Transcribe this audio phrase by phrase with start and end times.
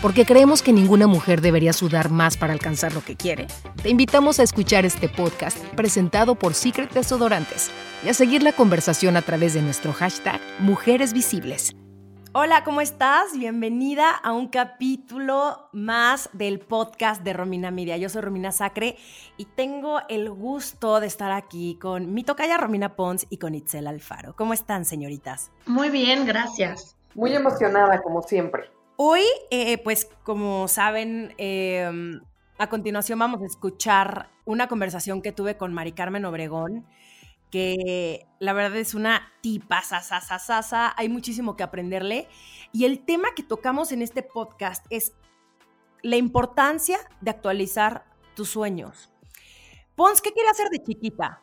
[0.00, 3.46] porque creemos que ninguna mujer debería sudar más para alcanzar lo que quiere,
[3.82, 7.70] te invitamos a escuchar este podcast presentado por Secret Desodorantes
[8.04, 11.74] y a seguir la conversación a través de nuestro hashtag Mujeres Visibles.
[12.34, 13.36] Hola, ¿cómo estás?
[13.36, 17.96] Bienvenida a un capítulo más del podcast de Romina Media.
[17.96, 18.96] Yo soy Romina Sacre
[19.38, 23.86] y tengo el gusto de estar aquí con mi tocaya Romina Pons y con Itzel
[23.86, 24.36] Alfaro.
[24.36, 25.50] ¿Cómo están, señoritas?
[25.66, 26.96] Muy bien, gracias.
[27.14, 28.70] Muy emocionada, como siempre.
[29.00, 32.20] Hoy, eh, pues como saben, em,
[32.58, 36.84] a continuación vamos a escuchar una conversación que tuve con Mari Carmen Obregón,
[37.52, 42.26] que la verdad es una tipa, sasa, hay muchísimo que aprenderle.
[42.72, 45.12] Y el tema que tocamos en este podcast es
[46.02, 49.12] la importancia de actualizar tus sueños.
[49.94, 51.40] Pons, ¿qué quería hacer de chiquita?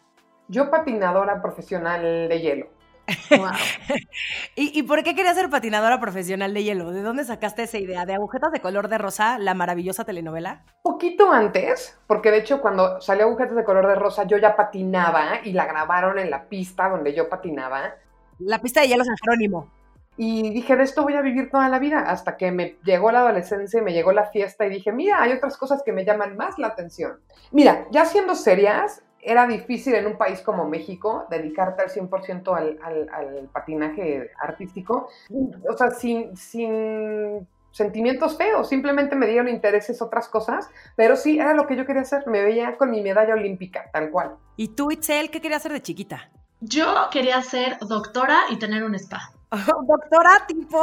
[0.50, 2.75] Yo patinadora profesional de hielo.
[4.56, 6.92] ¿Y, por qué querías ser patinadora profesional de hielo?
[6.92, 8.06] ¿De dónde sacaste esa idea?
[8.06, 10.64] ¿De Agujetas de Color de Rosa, la maravillosa telenovela?
[10.82, 15.42] Poquito antes, porque de hecho cuando salió Agujetas de Color de Rosa yo ya patinaba
[15.44, 17.96] y la grabaron en la pista donde yo patinaba.
[18.40, 19.72] La pista de hielo San Jerónimo.
[20.18, 23.20] Y dije, de esto voy a vivir toda la vida, hasta que me llegó la
[23.20, 26.38] adolescencia y me llegó la fiesta y dije, mira, hay otras cosas que me llaman
[26.38, 27.20] más la atención.
[27.52, 33.10] Mira, ya siendo serias, era difícil en un país como México dedicarte al 100% al,
[33.12, 40.70] al, patinaje artístico, o sea, sin, sin sentimientos feos, simplemente me dieron intereses otras cosas,
[40.96, 44.12] pero sí, era lo que yo quería hacer, me veía con mi medalla olímpica, tal
[44.12, 44.38] cual.
[44.56, 46.30] ¿Y tú, Itzel, qué querías hacer de chiquita?
[46.62, 49.32] Yo quería ser doctora y tener un spa.
[49.88, 50.78] doctora tipo,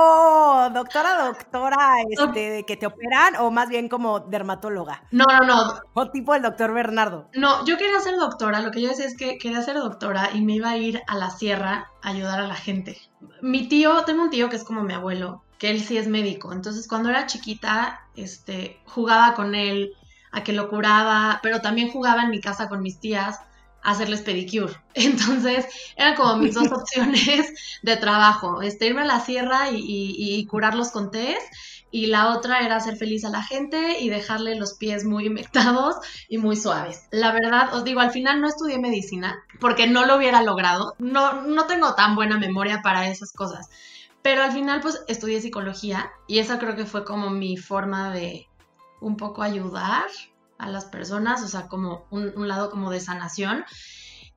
[0.73, 5.03] doctora, doctora, este, de que te operan o más bien como dermatóloga.
[5.11, 5.81] No, no, no.
[5.95, 7.29] O tipo el doctor Bernardo.
[7.35, 10.43] No, yo quería ser doctora, lo que yo decía es que quería ser doctora y
[10.43, 13.01] me iba a ir a la sierra a ayudar a la gente.
[13.41, 16.53] Mi tío, tengo un tío que es como mi abuelo, que él sí es médico,
[16.53, 19.93] entonces cuando era chiquita, este, jugaba con él
[20.33, 23.39] a que lo curaba, pero también jugaba en mi casa con mis tías
[23.83, 24.75] hacerles pedicure.
[24.95, 25.67] Entonces,
[25.97, 31.11] eran como mis dos opciones de trabajo, este, irme a la sierra y, curarlos con
[31.11, 31.37] té,
[31.91, 35.97] y la otra era hacer feliz a la gente y dejarle los pies muy humectados
[36.29, 37.03] y muy suaves.
[37.11, 41.43] La verdad, os digo, al final no estudié medicina porque no lo hubiera logrado, no,
[41.43, 43.69] no tengo tan buena memoria para esas cosas,
[44.23, 48.49] pero al final pues estudié psicología y esa creo que fue como mi forma de
[49.01, 50.07] un poco ayudar
[50.63, 53.65] a las personas, o sea, como un, lado como de sanación.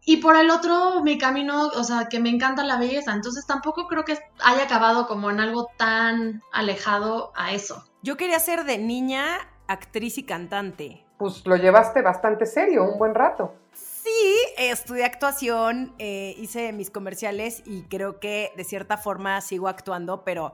[0.08, 3.13] Y por el otro, mi camino, o sea, que me encanta la belleza.
[3.13, 7.84] Entonces tampoco creo que haya acabado como en algo tan alejado a eso.
[8.02, 9.25] Yo quería ser de niña
[9.68, 11.06] actriz y cantante.
[11.18, 13.56] Pues lo llevaste bastante serio, un buen rato.
[13.74, 20.24] Sí, estudié actuación, eh, hice mis comerciales y creo que de cierta forma sigo actuando,
[20.24, 20.53] pero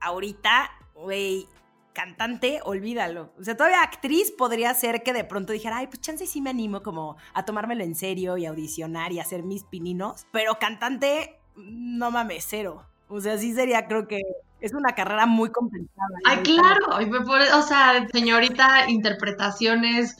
[0.00, 1.48] ahorita, güey,
[1.98, 3.32] cantante, olvídalo.
[3.40, 6.50] O sea, todavía actriz podría ser que de pronto dijera, ay, pues chance sí me
[6.50, 10.24] animo como a tomármelo en serio y audicionar y hacer mis pininos.
[10.30, 12.86] Pero cantante, no mames, cero.
[13.08, 14.20] O sea, sí sería, creo que
[14.60, 16.08] es una carrera muy complicada.
[16.24, 16.86] Ay, claro.
[17.58, 20.14] O sea, señorita, interpretaciones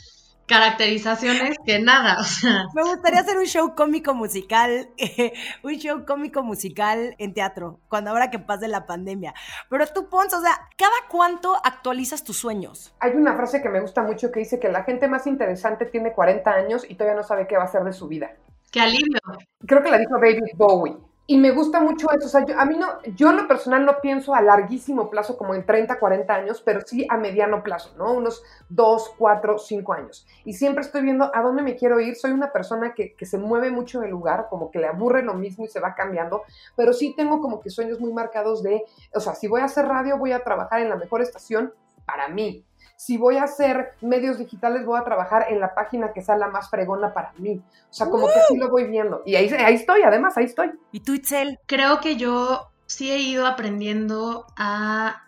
[0.48, 2.64] caracterizaciones que nada, o sea.
[2.74, 4.88] Me gustaría hacer un show cómico musical,
[5.62, 9.34] un show cómico musical en teatro, cuando ahora que pase la pandemia.
[9.68, 12.94] Pero tú, Pons, o sea, ¿cada cuánto actualizas tus sueños?
[12.98, 16.12] Hay una frase que me gusta mucho que dice que la gente más interesante tiene
[16.12, 18.32] 40 años y todavía no sabe qué va a hacer de su vida.
[18.72, 19.20] ¡Qué alivio!
[19.66, 21.07] Creo que la dijo David Bowie.
[21.30, 22.24] Y me gusta mucho eso.
[22.24, 25.36] O sea, yo, a mí no, yo en lo personal no pienso a larguísimo plazo,
[25.36, 28.14] como en 30, 40 años, pero sí a mediano plazo, ¿no?
[28.14, 30.26] Unos 2, 4, 5 años.
[30.46, 32.16] Y siempre estoy viendo a dónde me quiero ir.
[32.16, 35.34] Soy una persona que, que se mueve mucho del lugar, como que le aburre lo
[35.34, 36.44] mismo y se va cambiando,
[36.76, 38.84] pero sí tengo como que sueños muy marcados de,
[39.14, 41.74] o sea, si voy a hacer radio, voy a trabajar en la mejor estación
[42.06, 42.64] para mí,
[42.98, 46.48] si voy a hacer medios digitales, voy a trabajar en la página que sea la
[46.48, 47.62] más fregona para mí.
[47.88, 49.22] O sea, como que así lo voy viendo.
[49.24, 50.72] Y ahí, ahí estoy, además, ahí estoy.
[50.90, 51.60] ¿Y tú, Itzel?
[51.66, 55.22] Creo que yo sí he ido aprendiendo a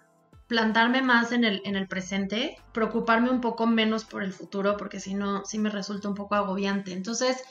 [0.48, 4.98] plantarme más en el, en el presente, preocuparme un poco menos por el futuro, porque
[4.98, 6.92] si no, sí me resulta un poco agobiante.
[6.92, 7.44] Entonces,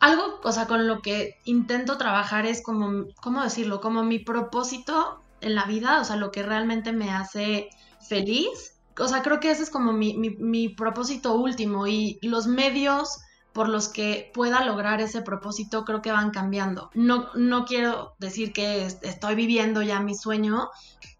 [0.00, 3.80] algo, o sea, con lo que intento trabajar es como, ¿cómo decirlo?
[3.80, 9.08] Como mi propósito en la vida, o sea, lo que realmente me hace feliz o
[9.08, 13.20] sea, creo que ese es como mi, mi propósito último y los medios
[13.54, 16.90] por los que pueda lograr ese propósito creo que van cambiando.
[16.92, 20.70] No, no quiero decir que estoy viviendo ya mi sueño,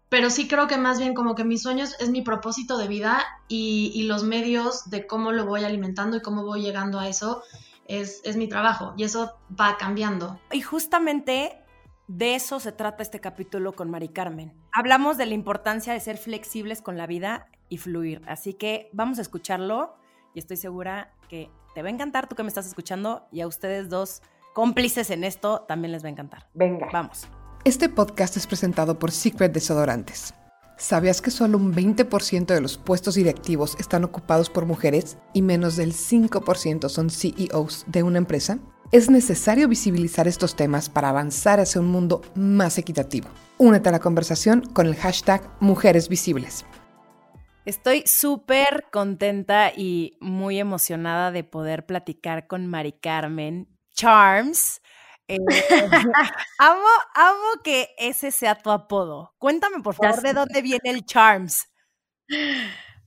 [0.09, 3.23] pero sí creo que más bien como que mi sueño es, mi propósito de vida
[3.47, 7.41] y, los medios de cómo lo voy alimentando y cómo voy llegando a eso
[7.87, 10.37] es, es mi trabajo y eso va cambiando.
[10.51, 11.63] Y justamente
[12.09, 14.53] de eso se trata este capítulo con Mari Carmen.
[14.73, 19.19] Hablamos de la importancia de ser flexibles con la vida y fluir, así que vamos
[19.19, 19.95] a escucharlo
[20.33, 23.47] y estoy segura que te va a encantar tú que me estás escuchando y a
[23.47, 24.21] ustedes dos
[24.53, 26.47] cómplices en esto también les va a encantar.
[26.53, 26.87] Venga.
[26.91, 27.27] Vamos.
[27.63, 30.33] Este podcast es presentado por Secret Desodorantes.
[30.77, 35.77] ¿Sabías que solo un 20% de los puestos directivos están ocupados por mujeres y menos
[35.77, 38.59] del 5% son CEOs de una empresa?
[38.91, 43.29] Es necesario visibilizar estos temas para avanzar hacia un mundo más equitativo.
[43.57, 46.65] Únete a la conversación con el hashtag Mujeres Visibles.
[47.65, 54.81] Estoy súper contenta y muy emocionada de poder platicar con Mari Carmen Charms.
[55.27, 55.37] Eh,
[56.59, 59.33] amo, amo que ese sea tu apodo.
[59.39, 61.67] Cuéntame, por favor, de dónde viene el Charms.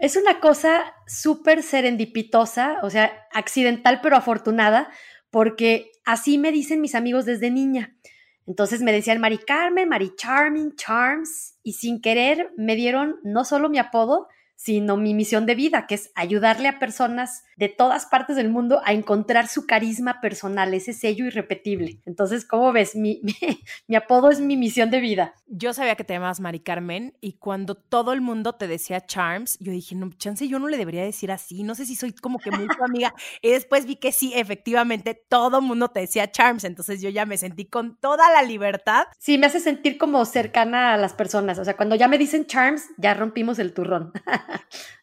[0.00, 4.90] Es una cosa súper serendipitosa, o sea, accidental pero afortunada,
[5.30, 7.96] porque así me dicen mis amigos desde niña.
[8.44, 13.68] Entonces me decían Mari Carmen, Mari Charming, Charms, y sin querer me dieron no solo
[13.68, 14.26] mi apodo,
[14.58, 18.80] sino mi misión de vida, que es ayudarle a personas de todas partes del mundo
[18.84, 22.00] a encontrar su carisma personal, ese sello irrepetible.
[22.06, 22.96] Entonces, ¿cómo ves?
[22.96, 23.22] Mi,
[23.86, 25.34] mi, apodo es mi misión de vida.
[25.46, 29.58] Yo sabía que te llamas Mari Carmen y cuando todo el mundo te decía Charms,
[29.60, 32.40] yo dije, no, chance, yo no le debería decir así, no sé si soy como
[32.40, 33.14] que muy tu amiga.
[33.42, 37.26] y después vi que sí, efectivamente, todo el mundo te decía Charms, entonces yo ya
[37.26, 39.06] me sentí con toda la libertad.
[39.20, 42.44] Sí, me hace sentir como cercana a las personas, o sea, cuando ya me dicen
[42.46, 44.12] Charms, ya rompimos el turrón.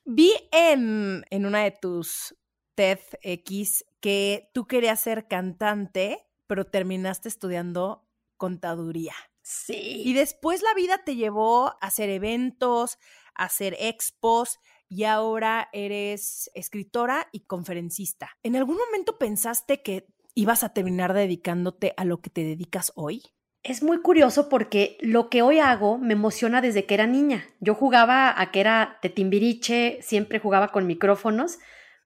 [0.06, 2.36] Vi en, en una de tus
[2.75, 8.07] TEDx que tú querías ser cantante, pero terminaste estudiando
[8.38, 9.13] contaduría.
[9.42, 10.01] Sí.
[10.03, 12.97] Y después la vida te llevó a hacer eventos,
[13.36, 14.59] a hacer expos
[14.89, 18.38] y ahora eres escritora y conferencista.
[18.44, 23.24] ¿En algún momento pensaste que ibas a terminar dedicándote a lo que te dedicas hoy?
[23.66, 27.46] Es muy curioso porque lo que hoy hago me emociona desde que era niña.
[27.60, 31.58] Yo jugaba a que era de timbiriche, siempre jugaba con micrófonos,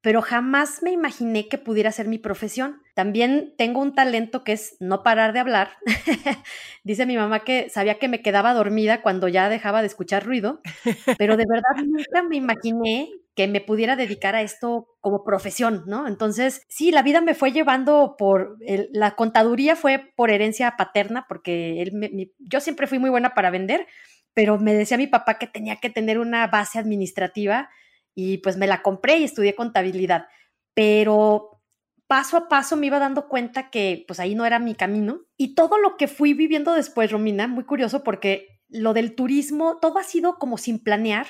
[0.01, 2.81] pero jamás me imaginé que pudiera ser mi profesión.
[2.95, 5.71] También tengo un talento que es no parar de hablar.
[6.85, 10.61] Dice mi mamá que sabía que me quedaba dormida cuando ya dejaba de escuchar ruido,
[11.17, 16.09] pero de verdad nunca me imaginé que me pudiera dedicar a esto como profesión, ¿no?
[16.09, 18.57] Entonces, sí, la vida me fue llevando por,
[18.91, 21.89] la contaduría fue por herencia paterna, porque
[22.37, 23.87] yo siempre fui muy buena para vender,
[24.33, 27.69] pero me decía mi papá que tenía que tener una base administrativa
[28.13, 30.27] y pues me la compré y estudié contabilidad,
[30.73, 31.61] pero
[32.07, 35.55] paso a paso me iba dando cuenta que pues ahí no era mi camino y
[35.55, 40.03] todo lo que fui viviendo después, Romina, muy curioso porque lo del turismo, todo ha
[40.03, 41.27] sido como sin planear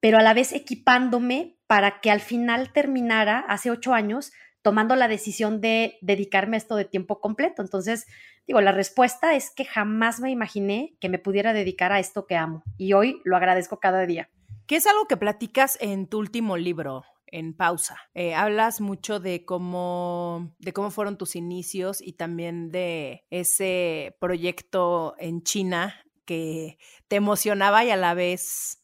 [0.00, 4.32] pero a la vez equipándome para que al final terminara hace ocho años
[4.62, 7.62] tomando la decisión de dedicarme a esto de tiempo completo.
[7.62, 8.06] Entonces,
[8.46, 12.36] digo, la respuesta es que jamás me imaginé que me pudiera dedicar a esto que
[12.36, 14.28] amo y hoy lo agradezco cada día.
[14.66, 17.04] ¿Qué es algo que platicas en tu último libro?
[17.32, 17.96] en pausa.
[18.14, 25.14] Eh, hablas mucho de cómo, de cómo fueron tus inicios y también de ese proyecto
[25.18, 28.79] en China que te emocionaba y a la vez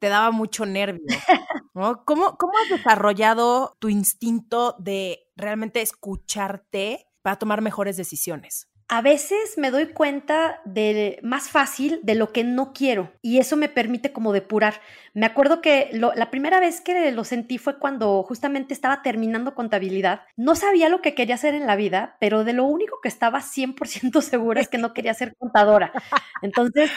[0.00, 1.04] te daba mucho nervio.
[1.74, 2.04] ¿no?
[2.04, 8.69] ¿Cómo, ¿Cómo has desarrollado tu instinto de realmente escucharte para tomar mejores decisiones?
[8.92, 13.56] A veces me doy cuenta de más fácil de lo que no quiero y eso
[13.56, 14.80] me permite como depurar.
[15.14, 20.22] Me acuerdo que la primera vez que lo sentí fue cuando justamente estaba terminando contabilidad.
[20.36, 23.42] No sabía lo que quería hacer en la vida, pero de lo único que estaba
[23.42, 25.92] 100% segura es que no quería ser contadora.
[26.42, 26.90] Entonces,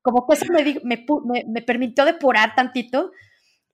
[0.00, 3.10] como que eso me, me, me permitió depurar tantito.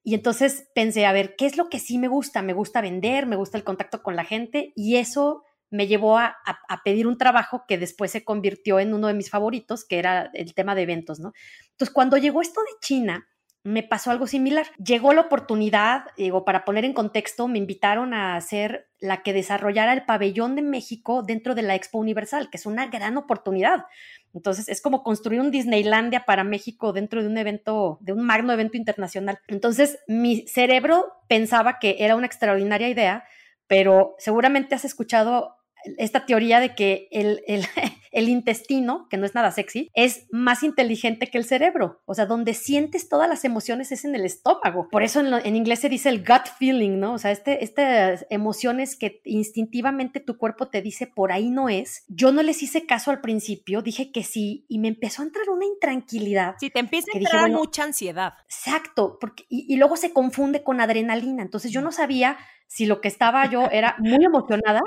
[0.03, 2.41] Y entonces pensé, a ver, ¿qué es lo que sí me gusta?
[2.41, 6.37] Me gusta vender, me gusta el contacto con la gente y eso me llevó a,
[6.85, 10.55] pedir un trabajo que después se convirtió en uno de mis favoritos, que era el
[10.55, 11.33] tema de eventos, ¿no?
[11.73, 13.29] Entonces, cuando llegó esto de China,
[13.65, 14.67] me pasó algo similar.
[14.83, 19.93] Llegó la oportunidad, digo, para poner en contexto, me invitaron a ser la que desarrollara
[19.93, 23.85] el pabellón de México dentro de la Expo Universal, que es una gran oportunidad.
[24.33, 28.53] Entonces, es como construir un Disneylandia para México dentro de un evento, de un magno
[28.53, 29.39] evento internacional.
[29.49, 33.25] Entonces, mi cerebro pensaba que era una extraordinaria idea,
[33.67, 35.58] pero seguramente has escuchado
[35.97, 37.67] esta teoría de que el, el
[38.13, 42.01] intestino, que no es nada sexy, es más inteligente que el cerebro.
[42.07, 44.89] O sea, donde sientes todas las emociones es en el estómago.
[44.91, 47.15] Por eso en, inglés se dice el gut feeling, ¿no?
[47.15, 52.05] O sea, este, estas emociones que instintivamente tu cuerpo te dice por ahí no es.
[52.09, 55.49] Yo no les hice caso al principio, dije que sí y me empezó a entrar
[55.51, 56.55] una intranquilidad.
[56.59, 58.35] Sí, te empieza a entrar mucha ansiedad.
[58.45, 61.43] Exacto, porque, y, y luego se confunde con adrenalina.
[61.43, 62.39] Entonces yo no sabía
[62.69, 64.83] si lo que estaba yo era muy emocionada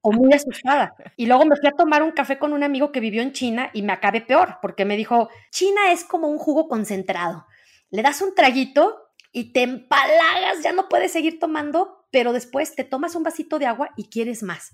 [0.00, 0.94] o muy asustada.
[1.16, 3.70] Y luego me fui a tomar un café con un amigo que vivió en China
[3.72, 7.46] y me acabé peor, porque me dijo, China es como un jugo concentrado.
[7.90, 12.84] Le das un traguito y te empalagas, ya no puedes seguir tomando, pero después te
[12.84, 14.72] tomas un vasito de agua y quieres más.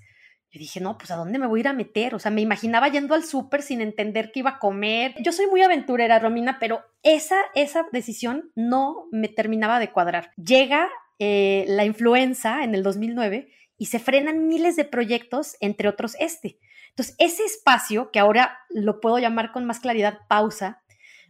[0.55, 2.15] Y dije, no, pues ¿a dónde me voy a ir a meter?
[2.15, 5.15] O sea, me imaginaba yendo al súper sin entender qué iba a comer.
[5.21, 10.31] Yo soy muy aventurera, Romina, pero esa, esa decisión no me terminaba de cuadrar.
[10.37, 16.17] Llega eh, la influenza en el 2009 y se frenan miles de proyectos, entre otros
[16.21, 16.59] este.
[16.93, 20.83] Entonces, ese espacio, que ahora lo puedo llamar con más claridad pausa,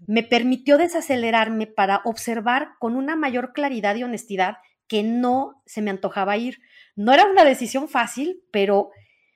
[0.07, 4.57] me permitió desacelerarme para observar con una mayor claridad y honestidad
[4.89, 6.61] que no se me antojaba ir.
[6.97, 8.91] No era una decisión fácil, pero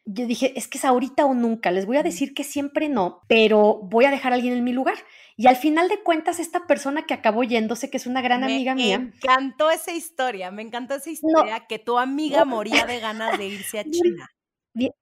[0.05, 3.23] yo dije, es que es ahorita o nunca, les voy a decir que siempre no,
[3.27, 4.97] pero voy a dejar a alguien en mi lugar.
[5.37, 8.75] Y al final de cuentas, esta persona que acabó yéndose, que es una gran amiga
[8.75, 8.99] mía.
[8.99, 13.47] Me encantó esa historia, me encantó esa historia, que tu amiga moría de ganas de
[13.47, 14.31] irse a China.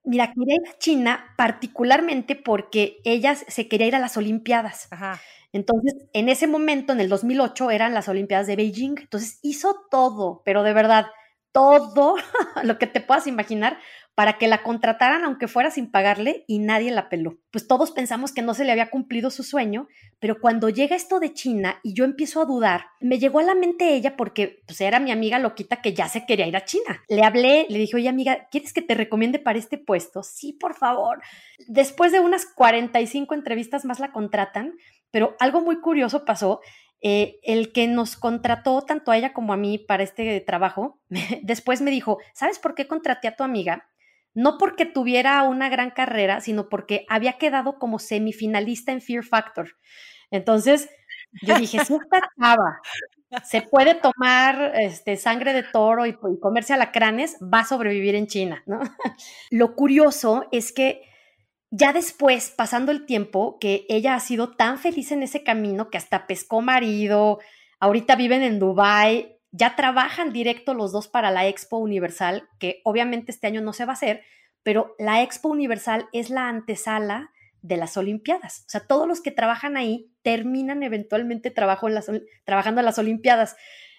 [0.04, 4.88] Mira, quería ir a China particularmente porque ella se quería ir a las Olimpiadas.
[5.52, 8.96] Entonces, en ese momento, en el 2008, eran las Olimpiadas de Beijing.
[9.00, 11.06] Entonces, hizo todo, pero de verdad,
[11.54, 12.16] todo
[12.64, 13.78] lo que te puedas imaginar
[14.16, 17.38] para que la contrataran aunque fuera sin pagarle y nadie la peló.
[17.50, 19.88] Pues todos pensamos que no se le había cumplido su sueño,
[20.20, 23.54] pero cuando llega esto de China y yo empiezo a dudar, me llegó a la
[23.54, 27.02] mente ella porque pues era mi amiga loquita que ya se quería ir a China.
[27.08, 30.22] Le hablé, le dije, oye amiga, ¿quieres que te recomiende para este puesto?
[30.22, 31.22] Sí, por favor.
[31.66, 34.74] Después de unas 45 entrevistas más la contratan,
[35.10, 36.60] pero algo muy curioso pasó
[37.04, 40.98] eh, el que nos contrató tanto a ella como a mí para este trabajo,
[41.42, 43.88] después me dijo, ¿sabes por qué contraté a tu amiga?
[44.34, 49.76] no porque tuviera una gran carrera, sino porque había quedado como semifinalista en Fear Factor.
[50.30, 50.90] Entonces,
[51.42, 52.80] yo dije, si esta chava
[53.44, 58.26] se puede tomar este, sangre de toro y, y comerse alacranes, va a sobrevivir en
[58.26, 58.80] China, ¿no?
[59.50, 61.02] Lo curioso es que
[61.76, 65.98] ya después, pasando el tiempo, que ella ha sido tan feliz en ese camino que
[65.98, 67.40] hasta pescó marido,
[67.80, 73.32] ahorita viven en Dubai, ya trabajan directo los dos para la Expo Universal, que obviamente
[73.32, 74.22] este año no se va a hacer,
[74.62, 78.60] pero la Expo Universal es la antesala de las Olimpiadas.
[78.60, 82.08] O sea, todos los que trabajan ahí terminan eventualmente trabajo en las,
[82.44, 83.56] trabajando en las Olimpiadas.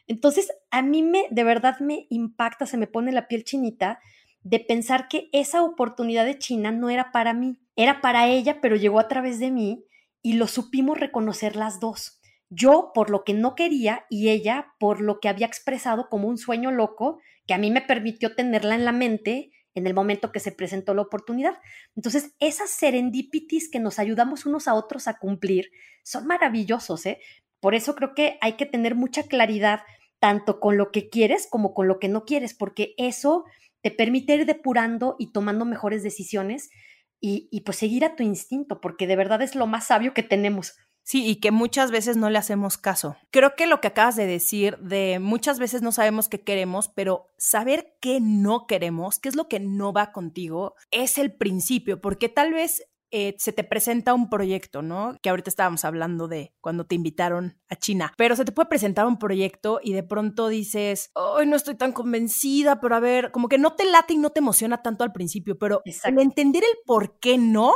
[0.07, 3.99] Entonces, a mí me, de verdad me impacta, se me pone la piel chinita
[4.43, 8.75] de pensar que esa oportunidad de China no era para mí, era para ella, pero
[8.75, 9.85] llegó a través de mí
[10.21, 12.21] y lo supimos reconocer las dos.
[12.49, 16.37] Yo por lo que no quería y ella por lo que había expresado como un
[16.37, 20.39] sueño loco que a mí me permitió tenerla en la mente en el momento que
[20.39, 21.57] se presentó la oportunidad.
[21.95, 25.69] Entonces, esas serendipities que nos ayudamos unos a otros a cumplir
[26.01, 27.19] son maravillosos, ¿eh?
[27.59, 29.81] Por eso creo que hay que tener mucha claridad
[30.19, 33.43] tanto con lo que quieres como con lo que no quieres, porque eso
[33.81, 36.69] te permite ir depurando y tomando mejores decisiones
[37.19, 40.23] y, y pues seguir a tu instinto, porque de verdad es lo más sabio que
[40.23, 40.75] tenemos.
[41.07, 43.15] Sí, y que muchas veces no le hacemos caso.
[43.29, 47.31] Creo que lo que acabas de decir, de muchas veces no sabemos qué queremos, pero
[47.37, 52.27] saber qué no queremos, qué es lo que no va contigo, es el principio, porque
[52.27, 55.17] tal vez eh, se te presenta un proyecto, ¿no?
[55.21, 59.07] Que ahorita estábamos hablando de cuando te invitaron a China, pero se te puede presentar
[59.07, 63.47] un proyecto y de pronto dices, hoy no estoy tan convencida, pero a ver, como
[63.47, 66.77] que no te late y no te emociona tanto al principio, pero el entender el
[66.85, 67.71] por qué no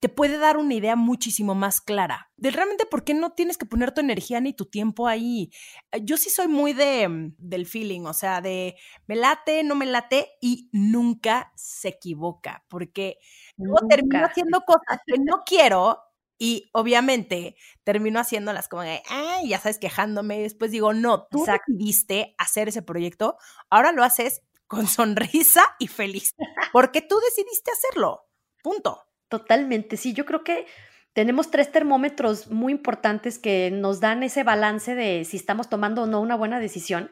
[0.00, 3.66] te puede dar una idea muchísimo más clara de realmente por qué no tienes que
[3.66, 5.50] poner tu energía ni tu tiempo ahí.
[5.90, 9.74] Eh, yo sí soy muy de mm, del feeling, o sea, de me late, no
[9.74, 13.18] me late y nunca se equivoca, porque
[13.58, 16.02] luego termino haciendo cosas que no quiero
[16.38, 20.38] y obviamente termino haciéndolas como de, ay, ya sabes, quejándome.
[20.38, 23.36] Y después digo, no, tú decidiste hacer ese proyecto,
[23.70, 26.34] ahora lo haces con sonrisa y feliz,
[26.72, 28.26] porque tú decidiste hacerlo.
[28.62, 29.04] Punto.
[29.28, 30.66] Totalmente, sí, yo creo que
[31.12, 36.06] tenemos tres termómetros muy importantes que nos dan ese balance de si estamos tomando o
[36.06, 37.10] no una buena decisión,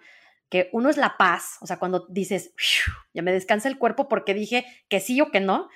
[0.48, 2.54] que uno es la paz, o sea, cuando dices,
[3.12, 5.68] ya me descansa el cuerpo porque dije que sí o que no.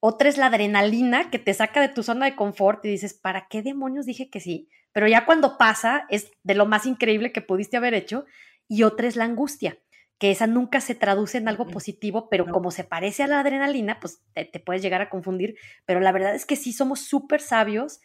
[0.00, 3.48] Otra es la adrenalina que te saca de tu zona de confort y dices, ¿para
[3.48, 4.68] qué demonios dije que sí?
[4.92, 8.24] Pero ya cuando pasa es de lo más increíble que pudiste haber hecho.
[8.68, 9.78] Y otra es la angustia,
[10.18, 14.00] que esa nunca se traduce en algo positivo, pero como se parece a la adrenalina,
[14.00, 15.56] pues te, puedes llegar a confundir.
[15.84, 18.00] Pero la verdad es que sí somos súper sabios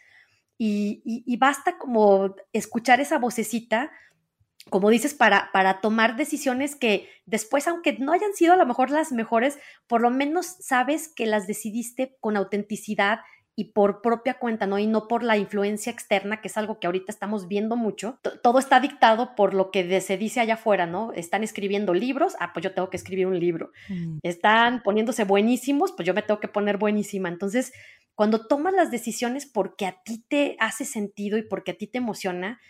[0.58, 3.92] y, basta como escuchar esa vocecita,
[4.70, 8.92] como dices, para, para tomar decisiones que después, aunque no hayan sido a lo mejor
[8.92, 13.22] las mejores, por lo menos sabes que las decidiste con autenticidad
[13.56, 14.80] y por propia cuenta, ¿no?
[14.80, 18.20] Y no por la influencia externa, que es algo que ahorita estamos viendo mucho.
[18.42, 21.12] todo está dictado por lo que se dice allá afuera, ¿no?
[21.14, 23.72] Están escribiendo libros, ah, pues yo tengo que escribir un libro.
[23.90, 24.20] Mm.
[24.24, 27.28] Están poniéndose buenísimos, pues yo me tengo que poner buenísima.
[27.30, 27.74] Entonces,
[28.16, 31.98] cuando tomas las decisiones porque a ti te hace sentido y porque a ti te
[31.98, 32.62] emociona,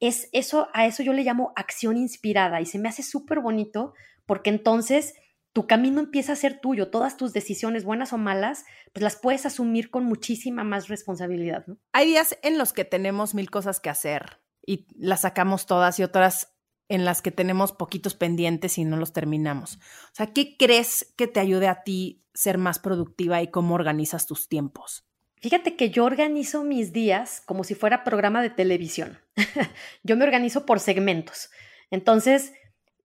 [0.00, 3.94] es eso, a eso yo le llamo acción inspirada y se me hace súper bonito
[4.26, 5.14] porque entonces
[5.52, 9.46] tu camino empieza a ser tuyo, todas tus decisiones, buenas o malas, pues las puedes
[9.46, 11.64] asumir con muchísima más responsabilidad.
[11.92, 16.02] Hay días en los que tenemos mil cosas que hacer y las sacamos todas y
[16.02, 16.52] otras
[16.88, 19.76] en las que tenemos poquitos pendientes y no los terminamos.
[19.76, 24.26] O sea, ¿qué crees que te ayude a ti ser más productiva y cómo organizas
[24.26, 25.06] tus tiempos?
[25.40, 29.18] Fíjate que yo organizo mis días como si fuera programa de televisión.
[30.02, 31.50] yo me organizo por segmentos.
[31.90, 32.52] Entonces,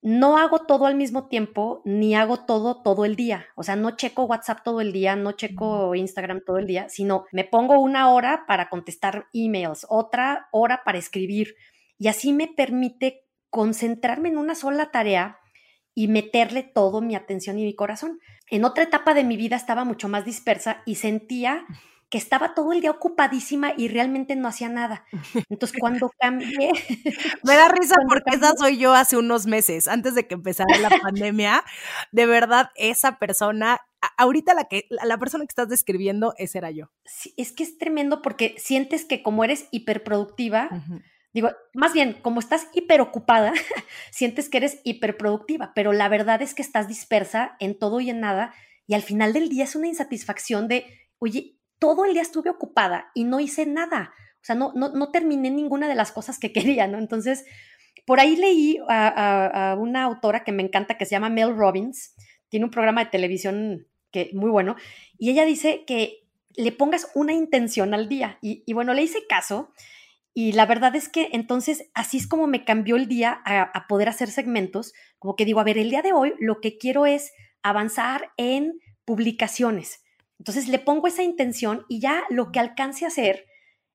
[0.01, 3.45] no hago todo al mismo tiempo, ni hago todo todo el día.
[3.55, 7.25] O sea, no checo WhatsApp todo el día, no checo Instagram todo el día, sino
[7.31, 11.55] me pongo una hora para contestar emails, otra hora para escribir.
[11.99, 15.37] Y así me permite concentrarme en una sola tarea
[15.93, 18.19] y meterle todo mi atención y mi corazón.
[18.49, 21.65] En otra etapa de mi vida estaba mucho más dispersa y sentía
[22.11, 25.05] que estaba todo el día ocupadísima y realmente no hacía nada.
[25.49, 26.71] Entonces, cuando cambié...
[27.43, 30.89] Me da risa porque esa soy yo hace unos meses, antes de que empezara la
[30.89, 31.63] pandemia.
[32.11, 33.79] De verdad, esa persona,
[34.17, 36.91] ahorita la, que, la persona que estás describiendo, esa era yo.
[37.05, 40.69] Sí, es que es tremendo porque sientes que como eres hiperproductiva,
[41.33, 43.53] Digo, más bien, como estás hiperocupada,
[44.11, 48.19] sientes que eres hiperproductiva, pero la verdad es que estás dispersa en todo y en
[48.19, 48.53] nada,
[48.85, 50.85] y al final del día es una insatisfacción de,
[51.19, 54.13] oye, todo el día estuve ocupada y no hice nada.
[54.35, 56.99] O sea, no, no, terminé ninguna de las cosas que quería, ¿no?
[56.99, 57.43] Entonces,
[58.05, 62.15] por ahí leí a, una autora que me encanta, que se llama Mel Robbins,
[62.49, 64.75] tiene un programa de televisión que muy bueno,
[65.17, 68.37] y ella dice que le pongas una intención al día.
[68.41, 69.71] Y, bueno, le hice caso,
[70.35, 73.87] y la verdad es que entonces así es como me cambió el día a, a
[73.87, 77.07] poder hacer segmentos, como que digo, a ver, el día de hoy lo que quiero
[77.07, 77.31] es
[77.63, 80.01] avanzar en publicaciones
[80.41, 83.45] entonces le pongo esa intención y ya lo que alcance a hacer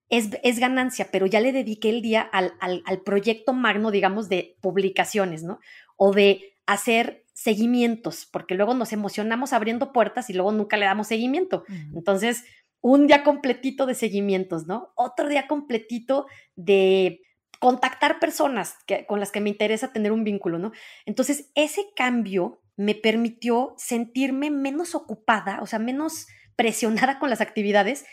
[0.09, 4.57] es, es ganancia, pero ya le dediqué el día al, al, proyecto magno, digamos, de
[4.61, 5.59] publicaciones, ¿no?
[5.97, 11.09] O de hacer seguimientos, porque luego nos emocionamos abriendo puertas y luego nunca le damos
[11.09, 11.65] seguimiento.
[11.93, 12.45] Entonces,
[12.81, 14.93] un día completito de seguimientos, ¿no?
[14.95, 17.23] Otro día completito de
[17.59, 20.71] contactar personas que, con las que me interesa tener un vínculo, ¿no?
[21.07, 28.05] Entonces, ese cambio me permitió sentirme menos ocupada, o sea, menos presionada con las actividades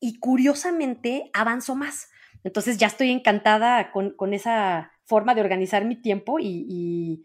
[0.00, 2.10] y curiosamente avanzo más.
[2.42, 7.24] Entonces ya estoy encantada con, esa forma de organizar mi tiempo y,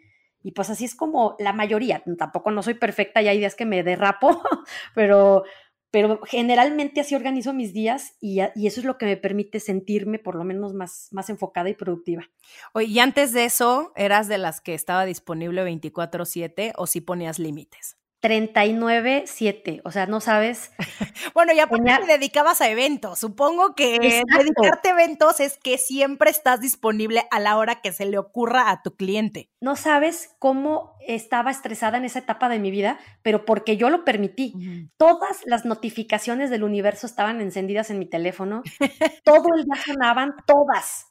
[0.55, 2.01] pues así es como la mayoría.
[2.17, 4.41] Tampoco no soy perfecta y hay días que me derrapo,
[4.95, 5.43] pero,
[5.91, 10.35] pero generalmente así organizo mis días y, eso es lo que me permite sentirme por
[10.35, 12.29] lo menos más, más enfocada y productiva.
[12.73, 17.39] Oye, y antes de eso, ¿eras de las que estaba disponible 24/7 o si ponías
[17.39, 17.98] límites?
[18.21, 20.71] 39.7, o sea, no sabes.
[21.33, 23.19] bueno, ya porque te dedicabas a eventos.
[23.19, 28.05] Supongo que dedicarte a eventos es que siempre estás disponible a la hora que se
[28.05, 29.49] le ocurra a tu cliente.
[29.61, 34.03] No sabes cómo estaba estresada en esa etapa de mi vida, pero porque yo lo
[34.03, 34.53] permití.
[34.97, 38.63] Todas las notificaciones del universo estaban encendidas en mi teléfono,
[39.23, 41.07] todo el día sonaban, todas.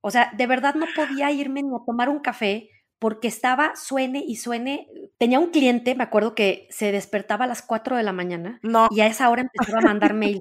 [0.00, 2.70] O sea, de verdad no podía irme ni a tomar un café
[3.02, 4.86] porque estaba suene y suene.
[5.18, 8.60] Tenía un cliente, me acuerdo que se despertaba a las 4 de la mañana
[8.92, 10.38] y a esa hora empezaba a mandar mail.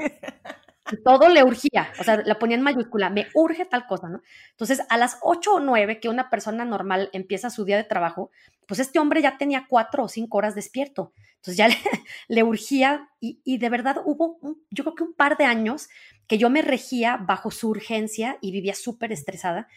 [1.03, 4.21] todo le urgía, o sea, la ponía en mayúscula, me urge tal cosa, ¿no?
[4.51, 8.29] Entonces, a las 8 o 9 que una persona normal empieza su día de trabajo,
[8.67, 11.13] pues este hombre ya tenía 4 o 5 horas despierto.
[11.37, 11.67] Entonces ya
[12.27, 14.37] le, urgía y, y, de verdad hubo,
[14.69, 15.89] yo creo que un par de años
[16.27, 19.67] que yo me regía bajo su urgencia y vivía súper estresada.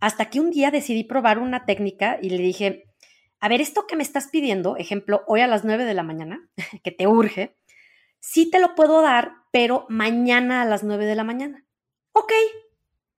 [0.00, 2.90] Hasta que un día decidí probar una técnica y le dije,
[3.38, 6.48] a ver, esto que me estás pidiendo, ejemplo, hoy a las 9 de la mañana,
[6.82, 7.56] que te urge,
[8.18, 11.64] sí te lo puedo dar, pero mañana a las 9 de la mañana.
[12.12, 12.32] Ok,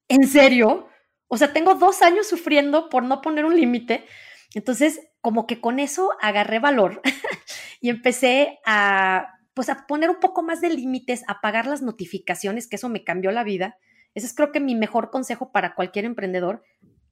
[0.09, 0.89] ¿en serio?
[1.29, 4.05] O sea, tengo dos años sufriendo por no poner un límite.
[4.55, 7.01] Entonces, como que con eso agarré valor
[7.81, 12.69] y empecé a, pues, a poner un poco más de límites, a pagar las notificaciones,
[12.69, 13.79] que eso me cambió la vida
[14.15, 16.63] ese es creo que mi mejor consejo para cualquier emprendedor.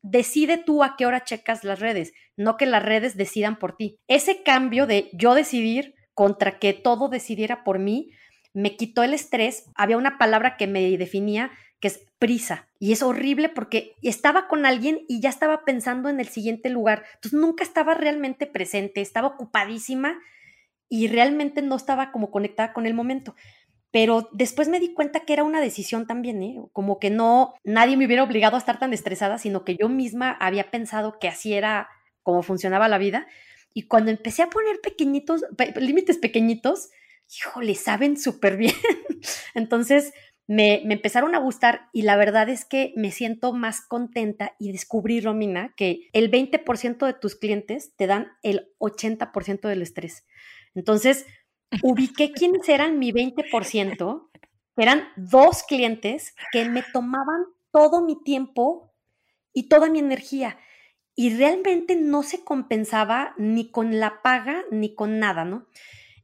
[0.02, 3.98] decide tú a qué hora checas las redes, no que las redes decidan por ti.
[4.08, 8.10] Ese cambio de yo decidir contra que todo decidiera por mí,
[8.54, 9.64] me quitó el estrés.
[9.74, 12.68] Había una palabra que me definía que es prisa.
[12.78, 17.04] Y es horrible porque estaba con alguien y ya estaba pensando en el siguiente lugar.
[17.14, 20.18] Entonces nunca estaba realmente presente, estaba ocupadísima
[20.88, 23.34] y realmente no estaba como conectada con el momento.
[23.90, 26.56] Pero después me di cuenta que era una decisión también, ¿eh?
[26.72, 30.30] como que no, nadie me hubiera obligado a estar tan estresada, sino que yo misma
[30.40, 31.88] había pensado que así era
[32.22, 33.26] como funcionaba la vida.
[33.74, 35.44] Y cuando empecé a poner pequeñitos,
[35.76, 36.90] límites pequeñitos,
[37.36, 38.74] híjole, saben súper bien.
[39.54, 40.12] Entonces,
[40.50, 45.20] me, empezaron a gustar y la verdad es que me siento más contenta y descubrí,
[45.20, 50.26] Romina, que el 20% de tus clientes te dan el 80% del estrés.
[50.74, 51.24] Entonces,
[51.82, 54.28] ubiqué quiénes eran mi 20%,
[54.76, 58.92] eran dos clientes que me tomaban todo mi tiempo
[59.52, 60.58] y toda mi energía
[61.14, 65.66] y realmente no se compensaba ni con la paga ni con nada, ¿no?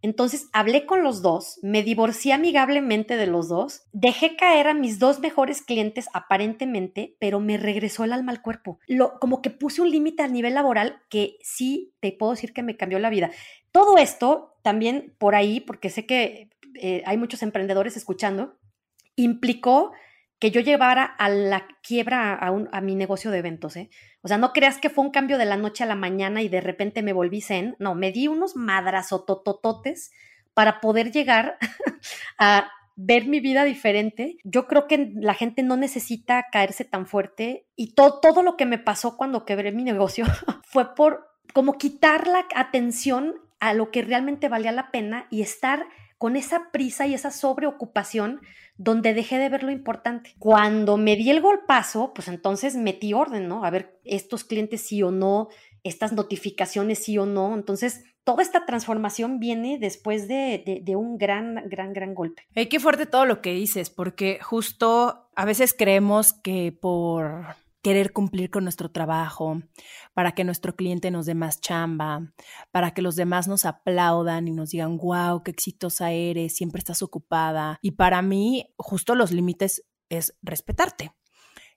[0.03, 4.99] Entonces hablé con los dos, me divorcié amigablemente de los dos, dejé caer a mis
[4.99, 8.79] dos mejores clientes aparentemente, pero me regresó el alma al cuerpo.
[8.87, 12.63] Lo, como que puse un límite a nivel laboral que sí te puedo decir que
[12.63, 13.31] me cambió la vida.
[13.77, 16.49] Todo esto también por ahí, porque sé que
[16.81, 18.57] eh, hay muchos emprendedores escuchando,
[19.17, 19.93] implicó
[20.39, 23.91] que yo llevara a la quiebra a, a, mi negocio de eventos, ¿eh?
[24.23, 26.49] O sea, no creas que fue un cambio de la noche a la mañana y
[26.49, 27.77] de repente me volví zen.
[27.79, 30.11] No, me di unos madrazotototes
[30.55, 31.59] para poder llegar
[32.39, 34.39] a ver mi vida diferente.
[34.43, 38.65] Yo creo que la gente no necesita caerse tan fuerte y todo, todo lo que
[38.65, 40.25] me pasó cuando quebré mi negocio
[40.65, 45.87] fue por como quitar la atención a lo que realmente valía la pena y estar
[46.19, 48.41] con esa prisa y esa sobreocupación
[48.79, 50.35] donde dejé de ver lo importante.
[50.39, 53.65] Cuando me di el golpazo, pues entonces metí orden, ¿no?
[53.65, 55.49] A ver, estos clientes sí o no,
[55.83, 57.55] estas notificaciones sí o no.
[57.55, 62.43] Entonces, toda esta transformación viene después de, un gran, gran, gran golpe.
[62.55, 68.13] Hey, qué fuerte todo lo que dices, porque justo a veces creemos que por querer
[68.13, 69.63] cumplir con nuestro trabajo,
[70.13, 72.33] para que nuestro cliente nos dé más chamba,
[72.73, 77.01] para que los demás nos aplaudan y nos digan, wow, qué exitosa eres, siempre estás
[77.03, 77.79] ocupada.
[77.83, 81.13] Y para mí, justo los límites es respetarte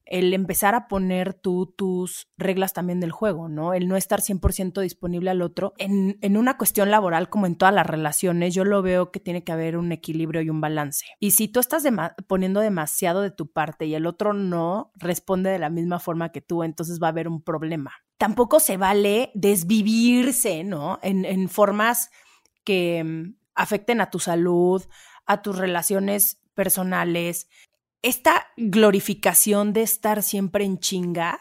[0.10, 3.76] el empezar a poner tú tus reglas también del juego, ¿no?
[3.76, 5.74] El no estar 100% disponible al otro.
[5.78, 9.44] En, en, una cuestión laboral, como en todas las relaciones, yo lo veo que tiene
[9.44, 11.06] que haber un equilibrio y un balance.
[11.20, 11.84] Y si tú estás
[12.28, 16.42] poniendo demasiado de tu parte y el otro no responde de la misma forma que
[16.42, 17.94] tú, entonces va a haber un problema.
[18.18, 20.98] Tampoco se vale desvivirse, ¿no?
[21.04, 22.10] En, en formas
[22.64, 24.84] que mm, afecten a tu salud,
[25.28, 27.48] a tus relaciones personales,
[28.02, 31.40] esta glorificación de estar siempre en chinga,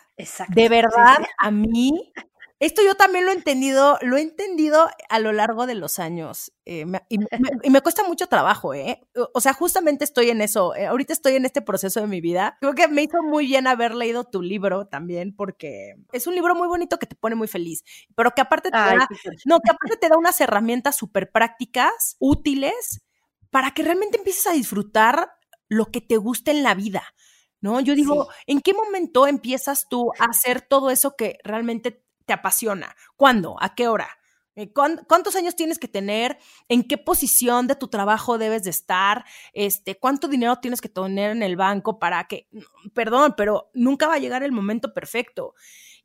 [0.49, 2.13] de verdad, a mí,
[2.59, 6.53] esto yo también lo he entendido, lo he entendido a lo largo de los años
[6.65, 7.19] eh, y,
[7.71, 9.01] me, cuesta mucho trabajo, ¿eh?
[9.33, 12.59] O sea, justamente estoy en eso, eh, ahorita estoy en este proceso de mi vida.
[12.61, 16.57] Creo que me hizo muy bien haber leído tu libro también, porque es un libro
[16.57, 17.85] muy bonito que te pone muy feliz,
[18.17, 19.09] pero que aparte te, da,
[19.45, 23.03] no, que aparte te da unas herramientas súper prácticas, útiles,
[23.51, 25.31] para que realmente empieces a disfrutar
[25.69, 27.03] lo que te gusta en la vida,
[27.61, 27.81] ¿no?
[27.81, 32.95] Yo digo, ¿en qué momento empiezas tú a hacer todo eso que realmente te apasiona?
[33.17, 33.57] ¿Cuándo?
[33.61, 34.09] ¿A qué hora?
[34.59, 36.37] Eh, ¿Cuántos años tienes que tener?
[36.69, 39.25] ¿En qué posición de tu trabajo debes de estar?
[39.53, 42.49] Este, ¿Cuánto dinero tienes que tener en el banco para que,
[42.93, 45.55] perdón, pero nunca va a llegar el momento perfecto?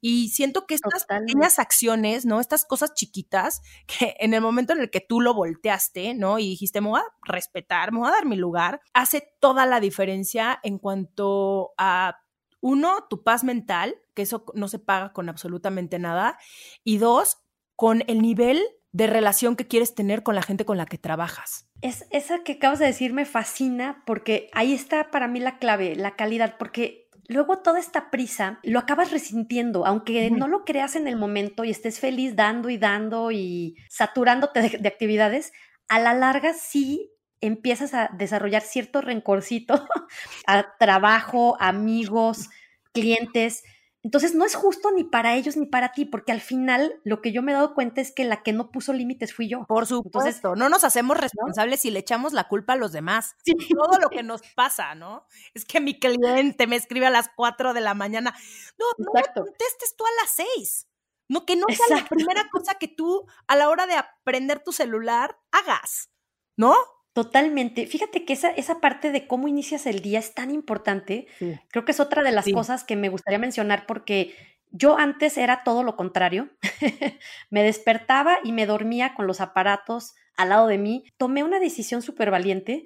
[0.06, 2.42] Y siento que estas pequeñas acciones, ¿no?
[2.42, 6.40] Estas cosas chiquitas, que en el momento en el que tú lo volteaste, ¿no?
[6.40, 9.80] Y dijiste, me voy a respetar, me voy a dar mi lugar, hace toda la
[9.80, 12.18] diferencia en cuanto a,
[12.60, 16.38] uno, tu paz mental, que eso no se paga con absolutamente nada,
[16.84, 17.38] y dos,
[17.78, 18.62] con el nivel
[18.92, 21.70] de relación que quieres tener con la gente con la que trabajas.
[21.82, 25.96] Es, esa que acabas de decir me fascina porque ahí está para mí la clave,
[25.96, 31.08] la calidad, porque luego toda esta prisa lo acabas resintiendo, aunque no lo creas en
[31.08, 35.54] el momento y estés feliz dando y dando y saturándote de, actividades,
[35.88, 39.88] a la larga sí empiezas a desarrollar cierto rencorcito
[40.48, 42.50] a trabajo, amigos,
[42.94, 43.64] clientes,
[44.04, 47.32] entonces no es justo ni para ellos ni para ti, porque al final lo que
[47.32, 49.66] yo me he dado cuenta es que la que no puso límites fui yo.
[49.66, 53.36] Por supuesto, no nos hacemos responsables y le echamos la culpa a los demás.
[53.70, 55.26] Todo lo que nos pasa, ¿no?
[55.54, 58.36] Es que mi cliente me escribe a las 4 de la mañana.
[58.78, 60.88] No, no contestes tú a las 6.
[61.30, 64.74] No, que no sea la primera cosa que tú a la hora de aprender tu
[64.74, 66.12] celular hagas,
[66.58, 66.76] ¿no?
[67.14, 67.86] Totalmente.
[67.86, 71.28] Fíjate que esa, esa parte de cómo inicias el día es tan importante.
[71.70, 74.34] Creo que es otra de las cosas que me gustaría mencionar porque
[74.72, 76.50] yo antes era todo lo contrario.
[77.52, 81.06] me despertaba y me dormía con los aparatos al lado de mí.
[81.18, 82.86] Tomé una decisión súper valiente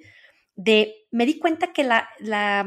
[0.54, 2.10] de, me di cuenta que la,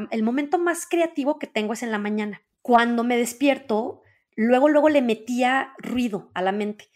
[0.10, 2.41] el momento más creativo que tengo es en la mañana.
[2.63, 4.02] Cuando me despierto,
[4.36, 6.89] luego, luego le metía ruido a la mente.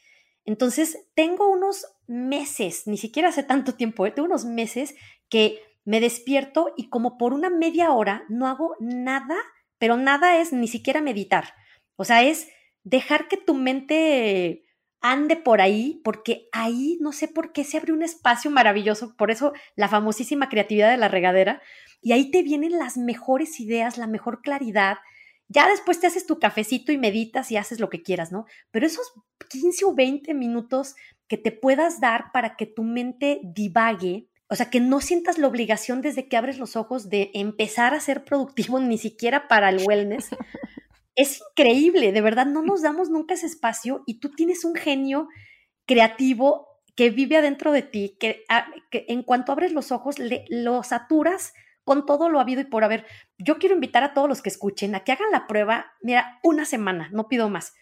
[0.45, 4.11] Entonces, tengo unos meses, ni siquiera hace tanto tiempo, ¿eh?
[4.11, 4.95] tengo unos meses
[5.29, 9.37] que me despierto y como por una media hora no hago nada,
[9.77, 11.53] pero nada es ni siquiera meditar.
[11.95, 12.47] O sea, es
[12.83, 14.63] dejar que tu mente
[15.01, 19.29] ande por ahí, porque ahí no sé por qué se abre un espacio maravilloso, por
[19.29, 21.61] eso la famosísima creatividad de la regadera,
[22.01, 24.97] y ahí te vienen las mejores ideas, la mejor claridad.
[25.47, 28.45] Ya después te haces tu cafecito y meditas y haces lo que quieras, ¿no?
[28.71, 29.13] Pero esos
[29.49, 30.95] 15 o 20 minutos
[31.27, 35.47] que te puedas dar para que tu mente divague, o sea, que no sientas la
[35.47, 39.83] obligación desde que abres los ojos de empezar a ser productivo ni siquiera para el
[39.85, 40.29] wellness,
[41.15, 45.29] es increíble, de verdad, no nos damos nunca ese espacio y tú tienes un genio
[45.85, 50.83] creativo que vive adentro de ti, que, ah, en cuanto abres los ojos le, lo
[50.83, 51.53] saturas
[51.85, 53.05] con todo lo habido y por haber.
[53.37, 56.65] Yo quiero invitar a todos los que escuchen a que hagan la prueba, mira, una
[56.65, 57.73] semana, no pido más,